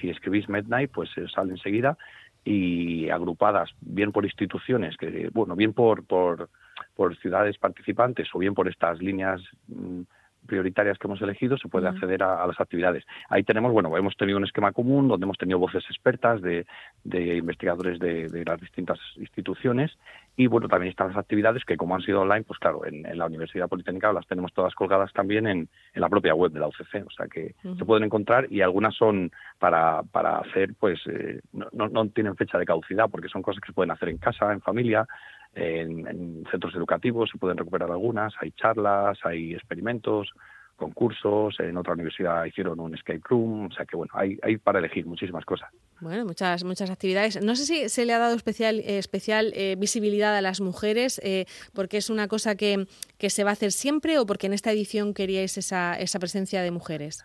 si 0.00 0.10
escribís 0.10 0.48
Midnight 0.48 0.92
pues 0.92 1.10
sale 1.34 1.50
enseguida 1.50 1.98
y 2.44 3.08
agrupadas 3.08 3.70
bien 3.80 4.12
por 4.12 4.24
instituciones, 4.24 4.96
que 4.96 5.30
bueno, 5.32 5.56
bien 5.56 5.72
por, 5.72 6.04
por, 6.04 6.50
por 6.94 7.16
ciudades 7.16 7.56
participantes 7.58 8.28
o 8.34 8.38
bien 8.38 8.54
por 8.54 8.68
estas 8.68 9.00
líneas 9.00 9.40
mm, 9.68 10.02
prioritarias 10.46 10.98
que 10.98 11.06
hemos 11.06 11.20
elegido 11.22 11.56
se 11.58 11.68
puede 11.68 11.88
acceder 11.88 12.22
a, 12.22 12.46
las 12.46 12.60
actividades. 12.60 13.04
Ahí 13.28 13.42
tenemos, 13.42 13.72
bueno, 13.72 13.96
hemos 13.96 14.16
tenido 14.16 14.38
un 14.38 14.44
esquema 14.44 14.72
común 14.72 15.08
donde 15.08 15.24
hemos 15.24 15.38
tenido 15.38 15.58
voces 15.58 15.84
expertas 15.88 16.40
de, 16.42 16.66
de 17.04 17.36
investigadores 17.36 17.98
de, 17.98 18.44
las 18.44 18.60
distintas 18.60 18.98
instituciones 19.16 19.90
y, 20.36 20.48
bueno, 20.48 20.68
también 20.68 20.90
están 20.90 21.08
las 21.08 21.16
actividades 21.16 21.64
que, 21.64 21.76
como 21.76 21.94
han 21.94 22.02
sido 22.02 22.22
online, 22.22 22.44
pues 22.44 22.58
claro, 22.58 22.84
en, 22.84 23.04
la 23.16 23.26
Universidad 23.26 23.68
Politécnica 23.68 24.12
las 24.12 24.26
tenemos 24.26 24.52
todas 24.52 24.74
colgadas 24.74 25.12
también 25.12 25.46
en, 25.46 25.68
en 25.94 26.00
la 26.00 26.08
propia 26.08 26.34
web 26.34 26.52
de 26.52 26.60
la 26.60 26.68
UCC, 26.68 27.06
o 27.06 27.10
sea 27.10 27.28
que 27.28 27.54
se 27.62 27.84
pueden 27.84 28.04
encontrar 28.04 28.46
y 28.50 28.60
algunas 28.60 28.94
son 28.94 29.30
para, 29.58 30.02
para 30.02 30.38
hacer, 30.38 30.74
pues, 30.78 31.00
eh, 31.06 31.40
no, 31.52 31.66
no, 31.72 31.88
no 31.88 32.08
tienen 32.08 32.36
fecha 32.36 32.58
de 32.58 32.66
caducidad 32.66 33.08
porque 33.10 33.28
son 33.28 33.42
cosas 33.42 33.60
que 33.60 33.68
se 33.68 33.72
pueden 33.72 33.92
hacer 33.92 34.08
en 34.08 34.18
casa, 34.18 34.52
en 34.52 34.60
familia, 34.60 35.06
en, 35.54 36.44
centros 36.50 36.74
educativos 36.74 37.30
se 37.30 37.38
pueden 37.38 37.56
recuperar 37.56 37.90
algunas, 37.90 38.32
hay 38.40 38.52
charlas, 38.52 39.18
hay 39.24 39.54
experimentos, 39.54 40.32
concursos, 40.76 41.58
en 41.60 41.76
otra 41.76 41.92
universidad 41.92 42.44
hicieron 42.44 42.80
un 42.80 42.94
escape 42.94 43.20
room, 43.28 43.66
o 43.66 43.72
sea 43.72 43.86
que 43.86 43.96
bueno, 43.96 44.12
hay, 44.16 44.38
hay 44.42 44.56
para 44.56 44.80
elegir 44.80 45.06
muchísimas 45.06 45.44
cosas. 45.44 45.70
Bueno, 46.00 46.24
muchas 46.24 46.64
muchas 46.64 46.90
actividades. 46.90 47.40
No 47.42 47.54
sé 47.54 47.64
si 47.64 47.88
se 47.88 48.04
le 48.04 48.12
ha 48.12 48.18
dado 48.18 48.34
especial 48.34 48.80
eh, 48.80 48.98
especial 48.98 49.52
eh, 49.54 49.76
visibilidad 49.78 50.36
a 50.36 50.40
las 50.40 50.60
mujeres, 50.60 51.20
eh, 51.22 51.46
porque 51.72 51.98
es 51.98 52.10
una 52.10 52.26
cosa 52.26 52.56
que, 52.56 52.86
que 53.18 53.30
se 53.30 53.44
va 53.44 53.50
a 53.50 53.52
hacer 53.52 53.70
siempre 53.70 54.18
o 54.18 54.26
porque 54.26 54.48
en 54.48 54.52
esta 54.52 54.72
edición 54.72 55.14
queríais 55.14 55.56
esa, 55.56 55.94
esa 55.94 56.18
presencia 56.18 56.62
de 56.62 56.70
mujeres. 56.70 57.24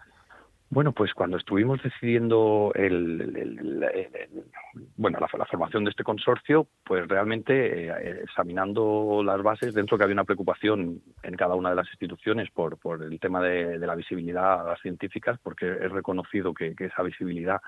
Bueno, 0.72 0.92
pues 0.92 1.14
cuando 1.16 1.38
estuvimos 1.38 1.82
decidiendo 1.82 2.72
el, 2.76 3.84
bueno, 4.98 5.18
la, 5.20 5.46
formación 5.46 5.84
de 5.84 5.90
este 5.90 6.04
consorcio, 6.04 6.68
pues 6.84 7.08
realmente 7.08 7.88
eh, 7.88 8.22
examinando 8.24 9.24
las 9.24 9.42
bases, 9.42 9.74
dentro 9.74 9.98
que 9.98 10.04
había 10.04 10.14
una 10.14 10.26
preocupación 10.26 11.02
en 11.24 11.36
cada 11.36 11.56
una 11.56 11.72
de 11.72 11.76
las 11.76 11.88
instituciones 11.88 12.52
por, 12.52 12.78
por 12.78 13.02
el 13.02 13.20
tema 13.20 13.42
de, 13.42 13.80
la 13.80 13.96
visibilidad 13.96 14.62
a 14.62 14.70
las 14.70 14.82
científicas, 14.82 15.40
porque 15.42 15.72
es 15.72 15.92
reconocido 15.92 16.54
que 16.54 16.76
esa 16.78 17.02
visibilidad 17.02 17.62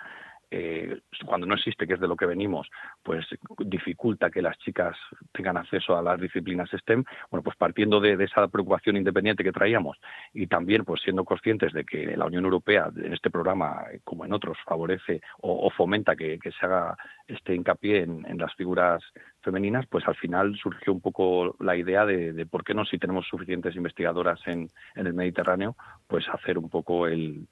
eh, 0.53 0.99
cuando 1.25 1.47
no 1.47 1.55
existe, 1.55 1.87
que 1.87 1.93
es 1.93 1.99
de 1.99 2.09
lo 2.09 2.17
que 2.17 2.25
venimos, 2.25 2.69
pues 3.01 3.25
dificulta 3.59 4.29
que 4.29 4.41
las 4.41 4.57
chicas 4.57 4.97
tengan 5.31 5.55
acceso 5.55 5.95
a 5.95 6.01
las 6.01 6.19
disciplinas 6.19 6.69
STEM, 6.69 7.05
bueno, 7.29 7.41
pues 7.41 7.55
partiendo 7.55 8.01
de, 8.01 8.21
esa 8.21 8.47
preocupación 8.49 8.97
independiente 8.97 9.45
que 9.45 9.53
traíamos 9.53 9.97
y 10.33 10.47
también 10.47 10.83
pues 10.83 11.01
siendo 11.01 11.23
conscientes 11.23 11.71
de 11.71 11.85
que 11.85 12.17
la 12.17 12.25
Unión 12.25 12.43
Europea 12.43 12.91
en 12.95 13.13
este 13.13 13.29
programa, 13.29 13.85
como 14.03 14.25
en 14.25 14.33
otros, 14.33 14.57
favorece 14.65 15.21
o, 15.39 15.69
fomenta 15.69 16.17
que, 16.17 16.37
se 16.41 16.65
haga 16.65 16.97
este 17.27 17.55
hincapié 17.55 18.01
en, 18.01 18.37
las 18.37 18.53
figuras 18.55 19.01
femeninas, 19.41 19.85
pues 19.87 20.05
al 20.05 20.15
final 20.15 20.57
surgió 20.57 20.91
un 20.91 20.99
poco 20.99 21.55
la 21.59 21.77
idea 21.77 22.05
de, 22.05 22.45
por 22.45 22.65
qué 22.65 22.73
no, 22.73 22.83
si 22.83 22.97
tenemos 22.97 23.25
suficientes 23.25 23.75
investigadoras 23.75 24.39
en 24.47 24.69
el 24.95 25.13
Mediterráneo, 25.13 25.77
pues 26.07 26.27
hacer 26.27 26.57
un 26.57 26.69
poco 26.69 27.07
el, 27.07 27.47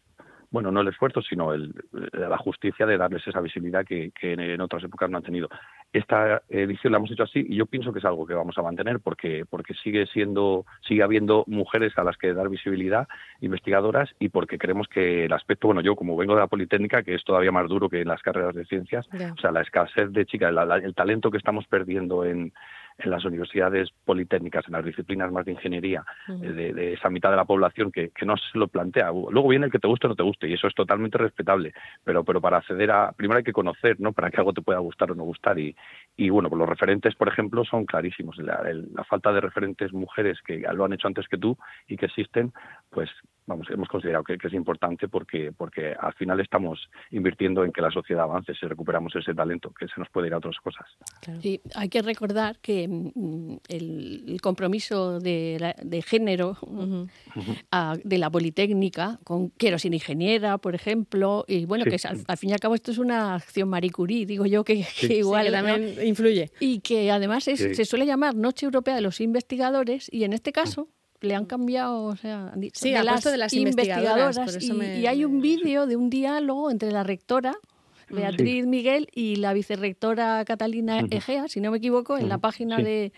bueno, 0.52 0.72
no 0.72 0.82
el 0.82 0.88
esfuerzo, 0.88 1.22
sino 1.22 1.54
el, 1.54 1.74
la 2.14 2.38
justicia 2.38 2.86
de 2.86 2.98
darles 2.98 3.26
esa 3.28 3.42
visibilidad 3.42 3.86
que, 3.86 4.12
en 4.22 4.62
otras 4.62 4.84
épocas 4.84 5.10
no 5.10 5.18
han 5.18 5.24
tenido. 5.24 5.50
Esta 5.94 6.42
edición 6.50 6.92
la 6.92 6.98
hemos 6.98 7.12
hecho 7.12 7.24
así 7.24 7.46
y 7.48 7.56
yo 7.56 7.66
pienso 7.66 7.94
que 7.94 8.00
es 8.00 8.06
algo 8.06 8.26
que 8.26 8.34
vamos 8.34 8.58
a 8.58 8.62
mantener 8.62 9.00
porque, 9.00 9.46
porque 9.50 9.74
sigue 9.76 10.06
siendo, 10.08 10.66
sigue 10.88 11.04
habiendo 11.04 11.44
mujeres 11.48 11.98
a 11.98 12.04
las 12.04 12.18
que 12.18 12.34
dar 12.34 12.50
visibilidad, 12.50 13.08
investigadoras, 13.42 14.10
y 14.20 14.30
porque 14.30 14.58
creemos 14.58 14.88
que 14.88 15.26
el 15.26 15.34
aspecto, 15.34 15.68
bueno, 15.68 15.82
yo 15.82 15.96
como 15.96 16.18
vengo 16.18 16.36
de 16.36 16.42
la 16.42 16.48
Politécnica, 16.48 17.04
que 17.04 17.16
es 17.16 17.24
todavía 17.24 17.52
más 17.52 17.68
duro 17.68 17.90
que 17.90 18.02
en 18.02 18.08
las 18.08 18.22
carreras 18.22 18.56
de 18.56 18.66
ciencias, 18.66 19.08
o 19.08 19.42
sea, 19.42 19.52
la 19.52 19.62
escasez 19.62 20.12
de 20.12 20.26
chicas, 20.26 20.54
el 20.84 20.96
talento 20.96 21.32
que 21.32 21.38
estamos 21.38 21.66
perdiendo 21.68 22.26
en, 22.26 22.54
en 23.00 23.12
las 23.12 23.26
universidades 23.26 23.90
politécnicas, 24.06 24.66
en 24.68 24.74
las 24.74 24.86
disciplinas 24.86 25.32
más 25.32 25.46
de 25.46 25.54
ingeniería, 25.54 26.04
eh, 26.28 26.52
de, 26.52 26.94
esa 26.94 27.10
mitad 27.10 27.32
de 27.32 27.38
la 27.38 27.46
población 27.46 27.92
que, 27.92 28.12
no 28.26 28.36
se 28.38 28.58
lo 28.58 28.68
plantea. 28.68 29.12
Luego 29.12 29.48
viene 29.48 29.66
el 29.66 29.72
que 29.72 29.80
te 29.80 29.88
guste 29.88 30.08
o 30.08 30.10
no 30.10 30.16
te 30.16 30.24
guste, 30.24 30.48
y 30.48 30.54
eso 30.54 30.68
es 30.68 30.76
totalmente 30.76 31.18
respetable, 31.18 31.74
pero, 32.04 32.24
pero 32.24 32.42
para 32.42 32.58
acceder 32.58 32.92
a, 32.92 33.12
primero 33.14 33.38
hay 33.38 33.44
que 33.44 33.54
conocer, 33.54 34.00
¿no? 34.00 34.12
Para 34.14 34.30
que 34.30 34.38
algo 34.38 34.54
te 34.54 34.62
pueda 34.62 34.80
gustar 34.80 35.12
o 35.12 35.16
no 35.16 35.24
gustar, 35.24 35.58
y, 35.58 35.76
y 36.18 36.30
bueno, 36.30 36.50
pues 36.50 36.60
los 36.60 36.70
referentes, 36.70 37.16
por 37.16 37.28
ejemplo, 37.28 37.64
son 37.64 37.86
clarísimos. 37.86 38.38
La, 38.38 38.62
la 38.94 39.04
falta 39.06 39.32
de 39.32 39.42
referentes 39.42 39.94
mujeres 39.94 40.40
que 40.46 40.60
lo 40.74 40.86
han 40.86 40.94
hecho 40.94 41.08
antes 41.08 41.28
que 41.28 41.38
tú 41.38 41.58
y 41.88 41.98
que 41.98 42.06
existen, 42.06 42.54
pues 42.90 43.10
vamos, 43.50 43.68
hemos 43.72 43.90
considerado 43.90 44.24
que, 44.24 44.38
es 44.42 44.54
importante 44.54 45.08
porque, 45.08 45.52
porque 45.52 45.94
al 46.00 46.14
final 46.14 46.40
estamos 46.40 46.88
invirtiendo 47.12 47.66
en 47.66 47.72
que 47.72 47.82
la 47.82 47.90
sociedad 47.90 48.24
avance 48.24 48.54
si 48.54 48.66
recuperamos 48.68 49.14
ese 49.16 49.34
talento, 49.34 49.74
que 49.78 49.88
se 49.88 50.00
nos 50.00 50.08
puede 50.10 50.28
ir 50.28 50.34
a 50.34 50.38
otras 50.38 50.56
cosas. 50.58 50.86
Sí, 51.42 51.60
hay 51.76 51.90
que 51.90 52.02
recordar 52.02 52.60
que 52.60 52.88
mm, 52.88 53.58
el, 53.68 54.40
compromiso 54.42 55.20
de, 55.20 55.74
de 55.84 56.02
género 56.02 56.58
de 58.04 58.18
la 58.18 58.30
Politécnica, 58.30 59.20
con 59.24 59.50
quiero 59.50 59.80
ser 59.80 59.94
ingeniera, 59.94 60.60
por 60.60 60.76
ejemplo, 60.76 61.44
y 61.48 61.66
bueno, 61.66 61.86
que 61.86 61.98
al, 62.08 62.38
fin 62.38 62.52
y 62.52 62.54
al 62.54 62.60
cabo 62.60 62.76
esto 62.76 62.92
es 62.92 63.00
una 63.00 63.36
acción 63.36 63.68
Marie 63.68 63.92
Curie, 63.92 64.26
digo 64.26 64.46
yo 64.46 64.64
que, 64.64 64.86
igual 65.10 65.52
también 65.52 65.96
influye. 66.06 66.52
Y 66.60 66.82
que 66.82 67.12
además 67.12 67.46
se 67.46 67.86
suele 67.86 68.06
llamar 68.06 68.36
Noche 68.36 68.68
Europea 68.68 68.96
de 68.96 69.02
los 69.02 69.20
Investigadores 69.20 70.08
y 70.14 70.24
en 70.24 70.34
este 70.34 70.52
caso 70.52 70.88
le 71.22 71.36
han 71.36 71.46
cambiado, 71.46 72.04
o 72.04 72.16
sea, 72.16 72.50
han 72.54 72.62
dicho, 72.62 72.86
de, 72.86 73.04
las 73.04 73.24
de 73.24 73.38
las 73.38 73.54
investigadoras. 73.54 74.58
y, 74.64 75.06
hay 75.06 75.26
un 75.26 75.42
vídeo 75.42 75.86
de 75.86 75.96
un 75.96 76.10
diálogo 76.10 76.72
entre 76.72 76.92
la 76.92 77.04
rectora 77.04 77.56
Beatriz 78.10 78.66
Miguel 78.66 79.08
y 79.14 79.36
la 79.36 79.54
vicerrectora 79.54 80.44
Catalina 80.46 81.00
Egea, 81.12 81.48
si 81.48 81.62
no 81.62 81.72
me 81.72 81.78
equivoco, 81.78 82.18
en 82.18 82.30
la 82.30 82.38
página 82.38 82.78
de, 82.78 83.12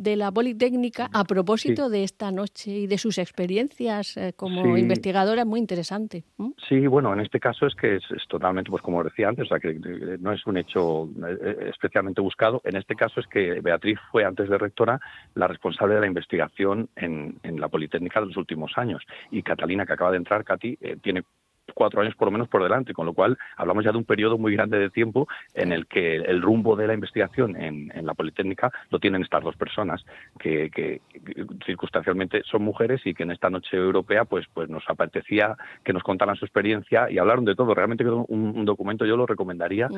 de 0.00 0.16
la 0.16 0.32
Politécnica 0.32 1.10
a 1.12 1.24
propósito 1.24 1.90
de 1.90 2.04
esta 2.04 2.32
noche 2.32 2.70
y 2.70 2.86
de 2.86 2.96
sus 2.96 3.18
experiencias 3.18 4.16
eh, 4.16 4.32
como 4.34 4.78
investigadora 4.78 5.44
muy 5.44 5.60
interesante. 5.60 6.24
Sí, 6.66 6.86
bueno, 6.86 7.12
en 7.12 7.20
este 7.20 7.38
caso 7.38 7.66
es 7.66 7.74
que 7.74 7.96
es, 7.96 8.04
totalmente, 8.26 8.70
pues 8.70 8.82
como 8.82 9.04
decía 9.04 9.28
antes, 9.28 9.44
o 9.44 9.48
sea, 9.48 9.60
que 9.60 9.74
no 10.18 10.32
es 10.32 10.46
un 10.46 10.56
hecho 10.56 11.06
eh, 11.28 11.68
especialmente 11.68 12.22
buscado. 12.22 12.62
En 12.64 12.76
este 12.76 12.96
caso 12.96 13.20
es 13.20 13.26
que 13.26 13.60
Beatriz 13.60 13.98
fue 14.10 14.24
antes 14.24 14.48
de 14.48 14.56
rectora 14.56 14.98
la 15.34 15.46
responsable 15.46 15.96
de 15.96 16.00
la 16.00 16.06
investigación 16.06 16.88
en, 16.96 17.38
en 17.42 17.60
la 17.60 17.68
Politécnica 17.68 18.20
de 18.20 18.26
los 18.26 18.38
últimos 18.38 18.72
años 18.76 19.02
y 19.30 19.42
Catalina, 19.42 19.84
que 19.84 19.92
acaba 19.92 20.12
de 20.12 20.16
entrar, 20.16 20.44
Katy, 20.44 20.78
eh, 20.80 20.96
tiene 21.02 21.24
cuatro 21.72 22.00
años 22.00 22.14
por 22.16 22.26
lo 22.26 22.32
menos 22.32 22.48
por 22.48 22.62
delante, 22.62 22.92
con 22.92 23.06
lo 23.06 23.12
cual 23.12 23.38
hablamos 23.56 23.84
ya 23.84 23.92
de 23.92 23.98
un 23.98 24.04
periodo 24.04 24.38
muy 24.38 24.54
grande 24.54 24.78
de 24.78 24.90
tiempo 24.90 25.28
en 25.54 25.72
el 25.72 25.86
que 25.86 26.16
el 26.16 26.42
rumbo 26.42 26.76
de 26.76 26.86
la 26.86 26.94
investigación 26.94 27.56
en, 27.56 27.90
la 28.00 28.14
Politécnica 28.14 28.72
lo 28.90 28.98
tienen 28.98 29.22
estas 29.22 29.44
dos 29.44 29.56
personas, 29.56 30.04
que, 30.38 31.00
circunstancialmente 31.66 32.42
son 32.44 32.62
mujeres 32.62 33.00
y 33.04 33.14
que 33.14 33.24
en 33.24 33.30
esta 33.30 33.50
noche 33.50 33.76
europea 33.76 34.24
pues, 34.24 34.46
pues 34.52 34.68
nos 34.68 34.82
apetecía 34.88 35.56
que 35.84 35.92
nos 35.92 36.02
contaran 36.02 36.36
su 36.36 36.44
experiencia 36.44 37.10
y 37.10 37.18
hablaron 37.18 37.44
de 37.44 37.54
todo. 37.54 37.74
Realmente 37.74 38.04
un, 38.04 38.24
un 38.28 38.64
documento 38.64 39.04
yo 39.04 39.16
lo 39.16 39.26
recomendaría 39.26 39.88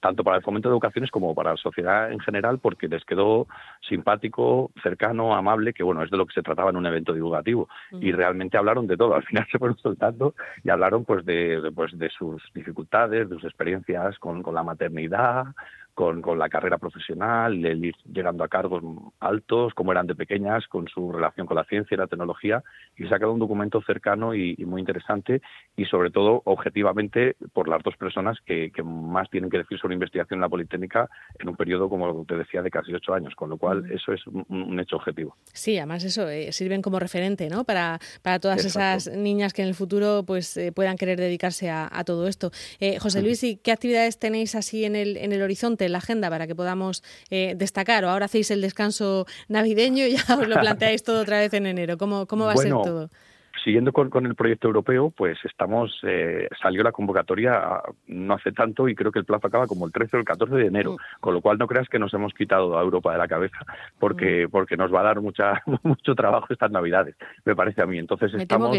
tanto 0.00 0.24
para 0.24 0.36
el 0.36 0.42
fomento 0.42 0.68
de 0.68 0.74
educaciones 0.74 1.10
como 1.10 1.34
para 1.34 1.52
la 1.52 1.56
sociedad 1.56 2.10
en 2.10 2.20
general 2.20 2.58
porque 2.58 2.88
les 2.88 3.04
quedó 3.04 3.46
simpático, 3.88 4.70
cercano, 4.82 5.34
amable, 5.34 5.72
que 5.72 5.82
bueno, 5.82 6.02
es 6.02 6.10
de 6.10 6.16
lo 6.16 6.26
que 6.26 6.34
se 6.34 6.42
trataba 6.42 6.70
en 6.70 6.76
un 6.76 6.86
evento 6.86 7.12
divulgativo. 7.12 7.68
Y 8.00 8.12
realmente 8.12 8.56
hablaron 8.56 8.86
de 8.86 8.96
todo. 8.96 9.14
Al 9.14 9.24
final 9.24 9.46
se 9.52 9.58
fueron 9.58 9.78
soltando 9.78 10.34
y 10.64 10.70
hablaron 10.70 11.04
pues 11.04 11.21
de, 11.24 11.72
pues, 11.74 11.96
de 11.98 12.08
sus 12.10 12.42
dificultades, 12.54 13.28
de 13.28 13.36
sus 13.36 13.44
experiencias 13.44 14.18
con, 14.18 14.42
con 14.42 14.54
la 14.54 14.62
maternidad, 14.62 15.44
con, 15.94 16.22
con, 16.22 16.38
la 16.38 16.48
carrera 16.48 16.78
profesional, 16.78 17.64
el 17.64 17.84
ir 17.84 17.94
llegando 18.10 18.44
a 18.44 18.48
cargos 18.48 18.82
altos, 19.20 19.74
como 19.74 19.92
eran 19.92 20.06
de 20.06 20.14
pequeñas, 20.14 20.66
con 20.68 20.88
su 20.88 21.12
relación 21.12 21.46
con 21.46 21.56
la 21.56 21.64
ciencia 21.64 21.94
y 21.94 21.98
la 21.98 22.06
tecnología, 22.06 22.62
y 22.96 23.06
se 23.06 23.14
ha 23.14 23.18
quedado 23.18 23.32
un 23.32 23.40
documento 23.40 23.82
cercano 23.82 24.34
y, 24.34 24.56
muy 24.64 24.80
interesante, 24.80 25.42
y 25.76 25.84
sobre 25.84 26.10
todo 26.10 26.42
objetivamente 26.44 27.36
por 27.52 27.68
las 27.68 27.82
dos 27.82 27.96
personas 27.96 28.38
que, 28.44 28.70
que, 28.70 28.82
más 28.82 29.28
tienen 29.30 29.50
que 29.50 29.58
decir 29.58 29.78
sobre 29.78 29.94
investigación 29.94 30.38
en 30.38 30.42
la 30.42 30.48
Politécnica 30.48 31.08
en 31.38 31.48
un 31.48 31.56
periodo, 31.56 31.88
como 31.88 32.24
te 32.24 32.36
decía, 32.36 32.62
de 32.62 32.70
casi 32.70 32.92
ocho 32.94 33.14
años, 33.14 33.34
con 33.34 33.50
lo 33.50 33.56
cual 33.56 33.90
eso 33.90 34.12
es 34.12 34.26
un, 34.26 34.78
hecho 34.80 34.96
objetivo. 34.96 35.36
Sí, 35.52 35.76
además 35.76 36.04
eso 36.04 36.28
eh, 36.28 36.52
sirven 36.52 36.82
como 36.82 36.98
referente 36.98 37.48
¿no? 37.48 37.64
para, 37.64 37.98
para 38.22 38.38
todas 38.40 38.64
esas 38.64 39.08
niñas 39.08 39.52
que 39.52 39.62
en 39.62 39.68
el 39.68 39.74
futuro 39.74 40.24
pues 40.26 40.56
eh, 40.56 40.72
puedan 40.72 40.96
querer 40.96 41.18
dedicarse 41.18 41.70
a, 41.70 42.02
todo 42.04 42.26
esto. 42.26 42.50
Eh, 42.80 42.98
José 42.98 43.22
Luis, 43.22 43.44
¿y 43.44 43.56
qué 43.56 43.70
actividades 43.70 44.18
tenéis 44.18 44.56
así 44.56 44.84
en 44.84 44.96
el, 44.96 45.16
en 45.16 45.32
el 45.32 45.42
horizonte? 45.42 45.81
La 45.88 45.98
agenda 45.98 46.30
para 46.30 46.46
que 46.46 46.54
podamos 46.54 47.02
eh, 47.30 47.54
destacar? 47.56 48.04
¿O 48.04 48.10
ahora 48.10 48.26
hacéis 48.26 48.50
el 48.50 48.60
descanso 48.60 49.26
navideño 49.48 50.06
y 50.06 50.16
ya 50.16 50.36
os 50.36 50.48
lo 50.48 50.56
planteáis 50.60 51.02
todo 51.02 51.22
otra 51.22 51.38
vez 51.38 51.52
en 51.54 51.66
enero? 51.66 51.98
¿Cómo, 51.98 52.26
cómo 52.26 52.46
va 52.46 52.52
a 52.52 52.56
ser 52.56 52.70
todo? 52.70 53.10
Siguiendo 53.62 53.92
con, 53.92 54.26
el 54.26 54.34
proyecto 54.34 54.68
europeo, 54.68 55.10
pues 55.10 55.38
estamos, 55.44 55.98
eh, 56.04 56.48
salió 56.60 56.82
la 56.82 56.92
convocatoria 56.92 57.54
ah, 57.54 57.82
no 58.06 58.34
hace 58.34 58.52
tanto 58.52 58.88
y 58.88 58.94
creo 58.94 59.12
que 59.12 59.18
el 59.18 59.24
plazo 59.24 59.46
acaba 59.46 59.66
como 59.66 59.86
el 59.86 59.92
13 59.92 60.16
o 60.16 60.20
el 60.20 60.26
14 60.26 60.54
de 60.54 60.66
enero, 60.66 60.92
mm. 60.92 60.96
con 61.20 61.34
lo 61.34 61.40
cual 61.40 61.58
no 61.58 61.66
creas 61.66 61.88
que 61.88 61.98
nos 61.98 62.12
hemos 62.14 62.34
quitado 62.34 62.78
a 62.78 62.82
Europa 62.82 63.12
de 63.12 63.18
la 63.18 63.28
cabeza, 63.28 63.58
porque, 63.98 64.46
mm. 64.46 64.50
porque 64.50 64.76
nos 64.76 64.92
va 64.92 65.00
a 65.00 65.04
dar 65.04 65.20
mucha, 65.20 65.62
mucho 65.82 66.14
trabajo 66.14 66.46
estas 66.50 66.70
navidades, 66.70 67.16
me 67.44 67.54
parece 67.54 67.82
a 67.82 67.86
mí. 67.86 67.98
Entonces 67.98 68.34
estamos... 68.34 68.78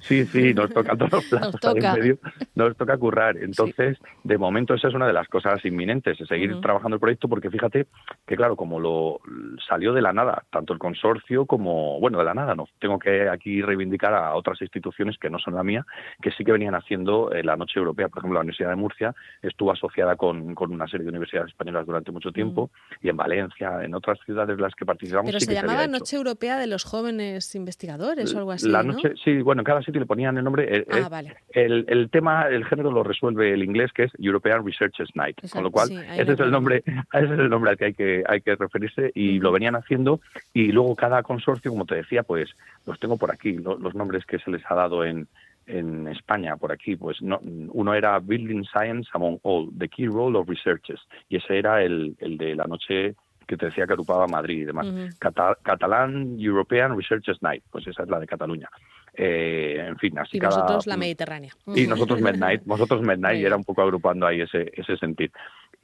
sí. 0.00 0.24
sí, 0.26 0.54
nos 0.54 0.70
toca 0.70 0.96
todos 0.96 1.12
los 1.12 1.24
plazos 1.26 1.52
nos 1.52 1.60
toca. 1.60 1.94
medio, 1.94 2.18
nos 2.54 2.76
toca 2.76 2.96
currar. 2.96 3.36
Entonces, 3.38 3.98
de 4.24 4.38
momento 4.38 4.74
esa 4.74 4.88
es 4.88 4.94
una 4.94 5.06
de 5.06 5.12
las 5.12 5.28
cosas 5.28 5.64
inminentes, 5.64 6.20
es 6.20 6.28
seguir 6.28 6.60
trabajando 6.60 6.96
el 6.96 7.00
proyecto, 7.00 7.28
porque 7.28 7.50
fíjate 7.50 7.86
que 8.26 8.36
claro, 8.36 8.56
como 8.56 8.80
lo 8.80 9.20
salió 9.68 9.92
de 9.92 10.02
la 10.02 10.12
nada, 10.12 10.44
tanto 10.50 10.72
el 10.72 10.78
consorcio 10.78 11.46
como, 11.46 11.98
bueno, 12.00 12.18
de 12.18 12.24
la 12.24 12.34
nada, 12.34 12.54
no, 12.54 12.66
tengo 12.78 12.98
que 12.98 13.28
aquí 13.28 13.62
reivindicar 13.62 14.01
a 14.06 14.34
otras 14.34 14.60
instituciones 14.60 15.18
que 15.18 15.30
no 15.30 15.38
son 15.38 15.54
la 15.54 15.62
mía, 15.62 15.86
que 16.20 16.30
sí 16.32 16.44
que 16.44 16.52
venían 16.52 16.74
haciendo 16.74 17.32
eh, 17.32 17.42
la 17.42 17.56
Noche 17.56 17.78
Europea. 17.78 18.08
Por 18.08 18.18
ejemplo, 18.18 18.34
la 18.34 18.40
Universidad 18.40 18.70
de 18.70 18.76
Murcia 18.76 19.14
estuvo 19.42 19.72
asociada 19.72 20.16
con, 20.16 20.54
con 20.54 20.72
una 20.72 20.86
serie 20.88 21.04
de 21.04 21.10
universidades 21.10 21.50
españolas 21.50 21.86
durante 21.86 22.10
mucho 22.10 22.32
tiempo 22.32 22.70
y 23.00 23.08
en 23.08 23.16
Valencia, 23.16 23.82
en 23.82 23.94
otras 23.94 24.18
ciudades 24.24 24.56
de 24.56 24.62
las 24.62 24.74
que 24.74 24.84
participamos. 24.84 25.26
Pero 25.26 25.40
se 25.40 25.54
llamaba 25.54 25.86
Noche 25.86 26.16
Europea 26.16 26.58
de 26.58 26.66
los 26.66 26.84
Jóvenes 26.84 27.54
Investigadores 27.54 28.34
o 28.34 28.38
algo 28.38 28.52
así. 28.52 28.68
La 28.68 28.82
noche, 28.82 29.12
Sí, 29.24 29.40
bueno, 29.42 29.60
en 29.60 29.64
cada 29.64 29.82
sitio 29.82 30.00
le 30.00 30.06
ponían 30.06 30.36
el 30.36 30.44
nombre. 30.44 30.76
El, 30.76 30.86
ah, 30.90 31.08
vale. 31.08 31.36
el, 31.50 31.84
el, 31.88 32.10
tema, 32.10 32.48
el 32.48 32.64
género 32.64 32.90
lo 32.90 33.02
resuelve 33.02 33.52
el 33.52 33.62
inglés, 33.62 33.92
que 33.92 34.04
es 34.04 34.12
European 34.18 34.64
Researchers 34.64 35.14
Night. 35.14 35.36
con 35.50 35.62
lo 35.62 35.70
cual, 35.70 35.90
ese 35.92 36.32
es 36.32 36.40
el 36.40 36.50
nombre, 36.50 36.82
ese 37.12 37.24
es 37.24 37.30
el 37.30 37.48
nombre 37.48 37.70
al 37.70 37.76
que 37.76 37.84
hay 37.86 37.94
que, 37.94 38.24
hay 38.26 38.40
que 38.40 38.56
referirse 38.56 39.12
y 39.14 39.38
lo 39.38 39.52
venían 39.52 39.76
haciendo. 39.76 40.20
Y 40.52 40.72
luego 40.72 40.96
cada 40.96 41.22
consorcio, 41.22 41.70
como 41.70 41.86
te 41.86 41.96
decía, 41.96 42.22
pues 42.22 42.50
los 42.86 42.98
tengo 42.98 43.16
por 43.16 43.30
aquí, 43.30 43.52
los 43.52 43.91
nombres 43.94 44.24
que 44.24 44.38
se 44.38 44.50
les 44.50 44.62
ha 44.68 44.74
dado 44.74 45.04
en, 45.04 45.28
en 45.66 46.08
España, 46.08 46.56
por 46.56 46.72
aquí, 46.72 46.96
pues 46.96 47.20
no, 47.22 47.40
uno 47.42 47.94
era 47.94 48.18
Building 48.18 48.64
Science 48.64 49.10
Among 49.12 49.38
All, 49.42 49.70
The 49.78 49.88
Key 49.88 50.06
Role 50.06 50.38
of 50.38 50.48
Researchers, 50.48 51.00
y 51.28 51.36
ese 51.36 51.58
era 51.58 51.82
el, 51.82 52.16
el 52.20 52.36
de 52.36 52.54
la 52.54 52.64
noche 52.64 53.14
que 53.46 53.56
te 53.56 53.66
decía 53.66 53.86
que 53.86 53.92
agrupaba 53.92 54.26
Madrid 54.26 54.62
y 54.62 54.64
demás. 54.64 54.86
Catalán 55.18 56.36
European 56.38 56.96
Researchers 56.96 57.42
Night, 57.42 57.62
pues 57.70 57.86
esa 57.86 58.04
es 58.04 58.08
la 58.08 58.18
de 58.18 58.26
Cataluña. 58.26 58.68
Eh, 59.14 59.76
en 59.88 59.98
fin, 59.98 60.18
así 60.18 60.38
y 60.38 60.40
nosotros 60.40 60.86
la 60.86 60.96
Mediterránea. 60.96 61.52
Y 61.74 61.86
nosotros 61.86 62.20
Midnight, 62.20 62.62
vosotros 62.64 63.02
Midnight, 63.02 63.44
era 63.44 63.56
un 63.56 63.64
poco 63.64 63.82
agrupando 63.82 64.26
ahí 64.26 64.40
ese, 64.40 64.70
ese 64.74 64.96
sentir. 64.96 65.30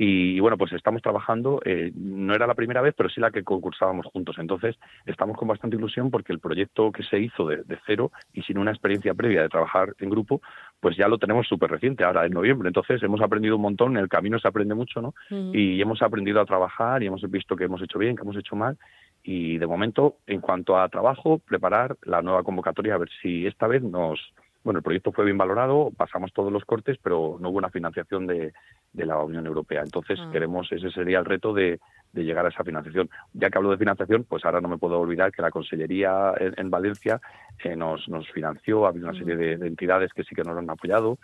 Y, 0.01 0.39
bueno, 0.39 0.57
pues 0.57 0.73
estamos 0.75 1.03
trabajando, 1.03 1.61
eh, 1.65 1.91
no 1.97 2.33
era 2.33 2.47
la 2.47 2.55
primera 2.55 2.81
vez, 2.81 2.95
pero 2.97 3.09
sí 3.09 3.21
la 3.21 3.33
que 3.33 3.43
concursábamos 3.43 4.07
juntos. 4.07 4.37
Entonces, 4.39 4.79
estamos 5.07 5.37
con 5.37 5.49
bastante 5.49 5.75
ilusión 5.75 6.13
porque 6.13 6.33
el 6.33 6.39
proyecto 6.39 6.93
que 6.93 7.03
se 7.03 7.19
hizo 7.19 7.49
de, 7.49 7.65
cero 7.85 8.13
y 8.33 8.43
sin 8.43 8.59
una 8.59 8.71
experiencia 8.71 9.13
previa 9.15 9.43
de 9.43 9.49
trabajar 9.49 9.97
en 9.99 10.09
grupo, 10.09 10.41
pues 10.79 10.97
ya 10.97 11.09
lo 11.09 11.19
tenemos 11.19 11.49
súper 11.49 11.73
reciente, 11.73 12.05
ahora 12.05 12.27
en 12.27 12.33
noviembre. 12.33 12.69
Entonces, 12.69 13.03
hemos 13.03 13.21
aprendido 13.21 13.57
un 13.57 13.63
montón, 13.63 13.97
en 13.97 14.03
el 14.05 14.09
camino 14.09 14.39
se 14.39 14.47
aprende 14.47 14.77
mucho, 14.77 15.03
¿no? 15.03 15.15
Y 15.53 15.81
hemos 15.81 16.01
aprendido 16.01 16.41
a 16.41 16.47
trabajar 16.47 17.03
y 17.03 17.07
hemos 17.07 17.29
visto 17.29 17.57
que 17.57 17.65
hemos 17.65 17.83
hecho 17.83 17.99
bien, 17.99 18.15
que 18.15 18.23
hemos 18.23 18.37
hecho 18.37 18.55
mal. 18.55 18.79
Y 19.25 19.59
de 19.59 19.67
momento, 19.67 20.19
en 20.29 20.41
cuanto 20.41 20.79
a 20.79 20.89
trabajo, 20.89 21.41
preparar 21.41 21.97
la 22.05 22.23
nueva 22.23 22.45
convocatoria, 22.45 22.95
a 22.95 22.99
ver 22.99 23.09
si 23.21 23.49
esta 23.49 23.67
vez 23.67 23.83
nos 23.83 24.21
bueno, 24.65 24.79
el 24.79 24.85
proyecto 24.85 25.13
fue 25.13 25.25
bien 25.25 25.39
valorado, 25.39 25.91
pasamos 25.97 26.33
todos 26.33 26.53
los 26.53 26.65
cortes, 26.65 26.99
pero 27.03 27.39
no 27.41 27.51
hubo 27.51 27.59
una 27.59 27.71
financiación 27.71 28.27
de, 28.27 28.53
la 28.93 29.19
Unión 29.23 29.47
Europea. 29.47 29.83
Entonces, 29.83 30.19
ah. 30.21 30.29
queremos, 30.33 30.71
ese 30.73 30.91
sería 30.91 31.19
el 31.19 31.25
reto 31.25 31.53
de, 31.53 31.81
llegar 32.15 32.45
a 32.45 32.49
esa 32.49 32.65
financiación. 32.65 33.09
Ya 33.33 33.49
que 33.49 33.59
hablo 33.59 33.71
de 33.71 33.79
financiación, 33.79 34.25
pues 34.25 34.45
ahora 34.45 34.61
no 34.61 34.69
me 34.69 34.79
puedo 34.79 34.99
olvidar 34.99 35.31
que 35.31 35.43
la 35.43 35.51
Consellería 35.51 36.35
en, 36.39 36.71
Valencia 36.71 37.21
eh, 37.63 37.77
nos, 37.77 38.09
nos 38.09 38.29
financió, 38.33 38.87
ha 38.87 38.89
habido 38.89 39.09
una 39.09 39.19
serie 39.19 39.37
de, 39.37 39.67
entidades 39.67 40.13
que 40.13 40.25
sí 40.25 40.35
que 40.35 40.43
nos 40.43 40.59
han 40.59 40.69
apoyado 40.69 41.19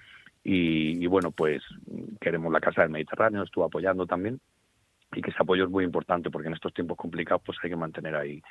y, 0.45 1.03
y, 1.03 1.07
bueno, 1.07 1.33
pues 1.33 1.63
queremos 2.21 2.53
la 2.53 2.61
Casa 2.61 2.83
del 2.83 2.91
Mediterráneo, 2.91 3.43
estuvo 3.43 3.65
apoyando 3.65 4.07
también 4.07 4.41
y 5.15 5.23
que 5.23 5.31
ese 5.31 5.39
apoyo 5.41 5.65
es 5.65 5.71
muy 5.71 5.85
importante 5.85 6.31
porque 6.31 6.49
en 6.49 6.55
estos 6.55 6.73
tiempos 6.75 6.97
complicados 6.97 7.43
pues 7.45 7.59
hay 7.63 7.71
que 7.71 7.77
mantener 7.77 8.15
ahí 8.17 8.43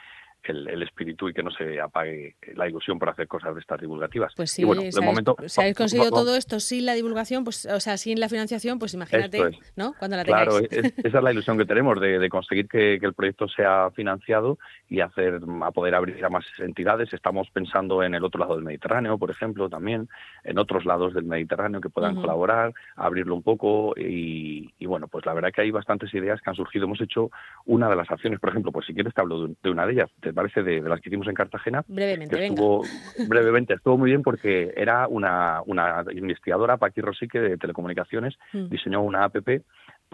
el, 0.52 0.84
espíritu 0.84 1.30
y 1.30 1.34
que 1.34 1.44
no 1.44 1.52
se 1.52 1.80
apague 1.80 2.36
la 2.56 2.68
ilusión 2.68 3.00
por 3.00 3.10
hacer 3.10 3.28
cosas 3.28 3.54
de 3.54 3.62
estas 3.62 3.80
divulgativas. 3.80 4.34
Pues 4.36 4.52
sí, 4.52 4.64
si, 4.64 5.02
momento, 5.02 5.36
habéis 5.58 5.76
conseguido 5.76 6.10
todo 6.10 6.36
esto 6.36 6.60
sin 6.60 6.86
la 6.86 6.94
divulgación, 6.94 7.44
pues 7.44 7.66
o 7.66 7.80
sea, 7.80 7.98
sin 7.98 8.20
la 8.20 8.30
financiación, 8.30 8.80
pues 8.80 8.94
imagínate, 8.94 9.40
¿no? 9.76 9.94
Cuando 9.98 10.18
la 10.18 10.26
tengáis. 10.26 10.50
Claro, 10.50 10.68
esa 10.70 11.18
es 11.18 11.24
la 11.24 11.32
ilusión 11.32 11.58
que 11.58 11.66
tenemos 11.66 12.00
de, 12.00 12.30
conseguir 12.30 12.68
que, 12.68 12.96
el 12.96 13.14
proyecto 13.14 13.48
sea 13.48 13.92
financiado 13.92 14.58
y 14.90 15.02
hacer 15.02 15.40
a 15.62 15.72
poder 15.72 15.96
abrir 15.96 16.24
a 16.24 16.30
más 16.30 16.46
entidades. 16.60 17.14
Estamos 17.14 17.50
pensando 17.52 18.04
en 18.04 18.16
el 18.16 18.24
otro 18.24 18.40
lado 18.40 18.56
del 18.56 18.64
Mediterráneo, 18.64 19.18
por 19.18 19.32
ejemplo, 19.32 19.70
también 19.70 20.10
en 20.44 20.58
otros 20.58 20.86
lados 20.86 21.14
del 21.14 21.26
Mediterráneo 21.26 21.82
que 21.82 21.90
puedan 21.90 22.16
colaborar, 22.16 22.74
abrirlo 22.96 23.36
un 23.36 23.44
poco 23.44 23.94
y, 23.98 24.86
bueno, 24.86 25.08
pues 25.08 25.26
la 25.26 25.34
verdad 25.34 25.52
que 25.54 25.62
hay 25.62 25.72
bastantes 25.72 26.14
ideas 26.14 26.42
que 26.42 26.50
han 26.50 26.56
surgido. 26.56 26.86
Hemos 26.86 27.02
hecho 27.02 27.32
una 27.66 27.90
de 27.90 27.96
las 27.96 28.10
acciones, 28.12 28.40
por 28.40 28.50
ejemplo, 28.50 28.72
pues 28.72 28.86
si 28.86 28.94
quieres 28.94 29.14
te 29.14 29.22
hablo 29.22 29.48
de, 29.48 29.70
una 29.70 29.86
de 29.86 29.94
ellas 29.94 30.10
te 30.22 30.32
parece, 30.34 30.64
de, 30.64 30.82
las 30.82 31.00
que 31.00 31.10
hicimos 31.10 31.28
en 31.28 31.36
Cartagena. 31.36 31.84
Brevemente, 31.88 32.48
estuvo, 32.48 32.84
Brevemente, 33.28 33.74
estuvo 33.76 33.98
muy 33.98 34.10
bien 34.10 34.24
porque 34.24 34.74
era 34.76 35.08
una, 35.08 35.62
una 35.66 36.04
investigadora, 36.12 36.78
Paqui 36.78 37.02
Rosique, 37.02 37.40
de 37.40 37.58
telecomunicaciones, 37.58 38.36
mm. 38.54 38.70
diseñó 38.70 39.02
una 39.02 39.26
app 39.26 39.36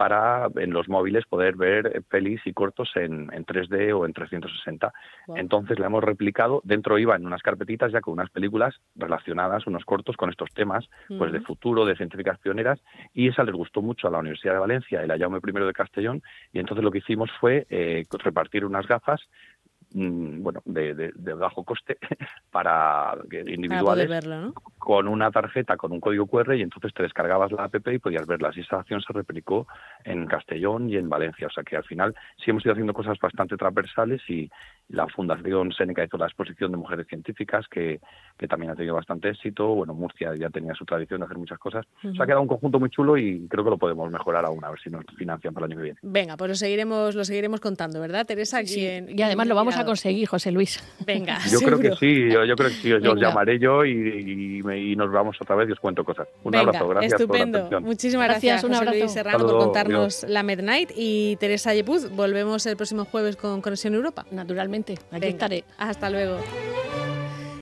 para 0.00 0.48
en 0.56 0.70
los 0.70 0.88
móviles 0.88 1.26
poder 1.26 1.56
ver 1.56 2.02
pelis 2.08 2.40
y 2.46 2.54
cortos 2.54 2.90
en, 2.94 3.30
en 3.34 3.44
3D 3.44 3.94
o 3.94 4.06
en 4.06 4.14
360. 4.14 4.90
Entonces 5.36 5.78
la 5.78 5.88
hemos 5.88 6.02
replicado, 6.02 6.62
dentro 6.64 6.98
iba 6.98 7.14
en 7.14 7.26
unas 7.26 7.42
carpetitas 7.42 7.92
ya 7.92 8.00
con 8.00 8.14
unas 8.14 8.30
películas 8.30 8.80
relacionadas, 8.96 9.66
unos 9.66 9.84
cortos 9.84 10.16
con 10.16 10.30
estos 10.30 10.48
temas, 10.54 10.88
pues 11.06 11.32
de 11.32 11.40
futuro, 11.40 11.84
de 11.84 11.96
científicas 11.96 12.38
pioneras, 12.38 12.80
y 13.12 13.28
esa 13.28 13.44
les 13.44 13.54
gustó 13.54 13.82
mucho 13.82 14.08
a 14.08 14.10
la 14.10 14.20
Universidad 14.20 14.54
de 14.54 14.60
Valencia 14.60 15.04
y 15.04 15.06
la 15.06 15.18
Jaume 15.18 15.38
I 15.46 15.66
de 15.66 15.72
Castellón, 15.74 16.22
y 16.50 16.60
entonces 16.60 16.82
lo 16.82 16.90
que 16.90 16.98
hicimos 16.98 17.30
fue 17.38 17.66
eh, 17.68 18.06
repartir 18.24 18.64
unas 18.64 18.86
gafas 18.86 19.20
Mm, 19.59 19.59
bueno, 19.92 20.62
de, 20.64 20.94
de, 20.94 21.34
bajo 21.34 21.64
coste 21.64 21.98
para 22.50 23.16
individuales 23.46 24.24
con 24.78 25.08
una 25.08 25.30
tarjeta 25.30 25.76
con 25.76 25.92
un 25.92 26.00
código 26.00 26.26
QR 26.26 26.54
y 26.54 26.62
entonces 26.62 26.94
te 26.94 27.02
descargabas 27.02 27.50
la 27.50 27.64
app 27.64 27.74
y 27.86 27.98
podías 27.98 28.26
verlas 28.26 28.56
y 28.56 28.60
esa 28.60 28.78
acción 28.78 29.00
se 29.00 29.12
replicó 29.12 29.66
en 30.04 30.26
Castellón 30.26 30.88
y 30.88 30.96
en 30.96 31.08
Valencia, 31.08 31.48
o 31.48 31.50
sea 31.50 31.64
que 31.64 31.76
al 31.76 31.84
final 31.84 32.14
sí 32.36 32.50
hemos 32.50 32.64
ido 32.64 32.72
haciendo 32.72 32.94
cosas 32.94 33.18
bastante 33.20 33.56
transversales 33.56 34.22
y 34.28 34.48
la 34.88 35.06
Fundación 35.08 35.72
Seneca 35.72 36.04
hizo 36.04 36.18
la 36.18 36.26
exposición 36.26 36.70
de 36.70 36.78
mujeres 36.78 37.06
científicas 37.08 37.66
que, 37.68 38.00
que 38.38 38.48
también 38.48 38.72
ha 38.72 38.76
tenido 38.76 38.94
bastante 38.94 39.30
éxito, 39.30 39.74
bueno, 39.74 39.94
Murcia 39.94 40.34
ya 40.36 40.50
tenía 40.50 40.74
su 40.74 40.84
tradición 40.84 41.20
de 41.20 41.26
hacer 41.26 41.38
muchas 41.38 41.58
cosas, 41.58 41.84
se 42.00 42.22
ha 42.22 42.26
quedado 42.26 42.42
un 42.42 42.48
conjunto 42.48 42.78
muy 42.78 42.90
chulo 42.90 43.16
y 43.16 43.46
creo 43.48 43.64
que 43.64 43.70
lo 43.70 43.78
podemos 43.78 44.10
mejorar 44.10 44.44
aún 44.44 44.64
a 44.64 44.70
ver 44.70 44.80
si 44.80 44.90
nos 44.90 45.04
financian 45.16 45.52
para 45.52 45.66
el 45.66 45.72
año 45.72 45.78
que 45.78 45.84
viene. 45.84 45.98
Venga, 46.02 46.36
pues 46.36 46.48
lo 46.48 46.54
seguiremos, 46.54 47.14
lo 47.14 47.24
seguiremos 47.24 47.60
contando, 47.60 48.00
¿verdad, 48.00 48.24
Teresa? 48.24 48.62
y 48.62 49.22
además 49.22 49.46
lo 49.46 49.54
vamos 49.54 49.76
a 49.76 49.79
conseguir, 49.84 50.28
José 50.28 50.50
Luis. 50.50 50.82
Venga, 51.04 51.38
Yo 51.50 51.60
creo 51.60 51.78
que 51.78 51.96
sí, 51.96 52.30
yo, 52.30 52.54
creo 52.56 52.68
que 52.68 52.74
sí, 52.74 52.92
os 52.92 53.20
llamaré 53.20 53.58
yo 53.58 53.84
y, 53.84 54.62
nos 54.96 55.10
vamos 55.10 55.36
otra 55.40 55.56
vez 55.56 55.68
y 55.68 55.72
os 55.72 55.80
cuento 55.80 56.04
cosas. 56.04 56.28
Un 56.44 56.54
abrazo, 56.56 56.88
gracias 56.88 57.20
estupendo. 57.20 57.62
por 57.62 57.72
la 57.72 57.80
Muchísimas 57.80 58.28
gracias, 58.28 58.64
un 58.64 58.74
abrazo. 58.74 58.98
Luis 58.98 59.12
Serrano 59.12 59.46
por 59.46 59.58
contarnos 59.58 60.24
la 60.24 60.42
Midnight 60.42 60.90
y 60.94 61.36
Teresa 61.36 61.74
Yepuz, 61.74 62.10
volvemos 62.10 62.66
el 62.66 62.76
próximo 62.76 63.04
jueves 63.04 63.36
con 63.36 63.60
Conexión 63.60 63.94
Europa. 63.94 64.26
Naturalmente, 64.30 64.98
aquí 65.10 65.28
estaré. 65.28 65.64
Hasta 65.78 66.10
luego. 66.10 66.38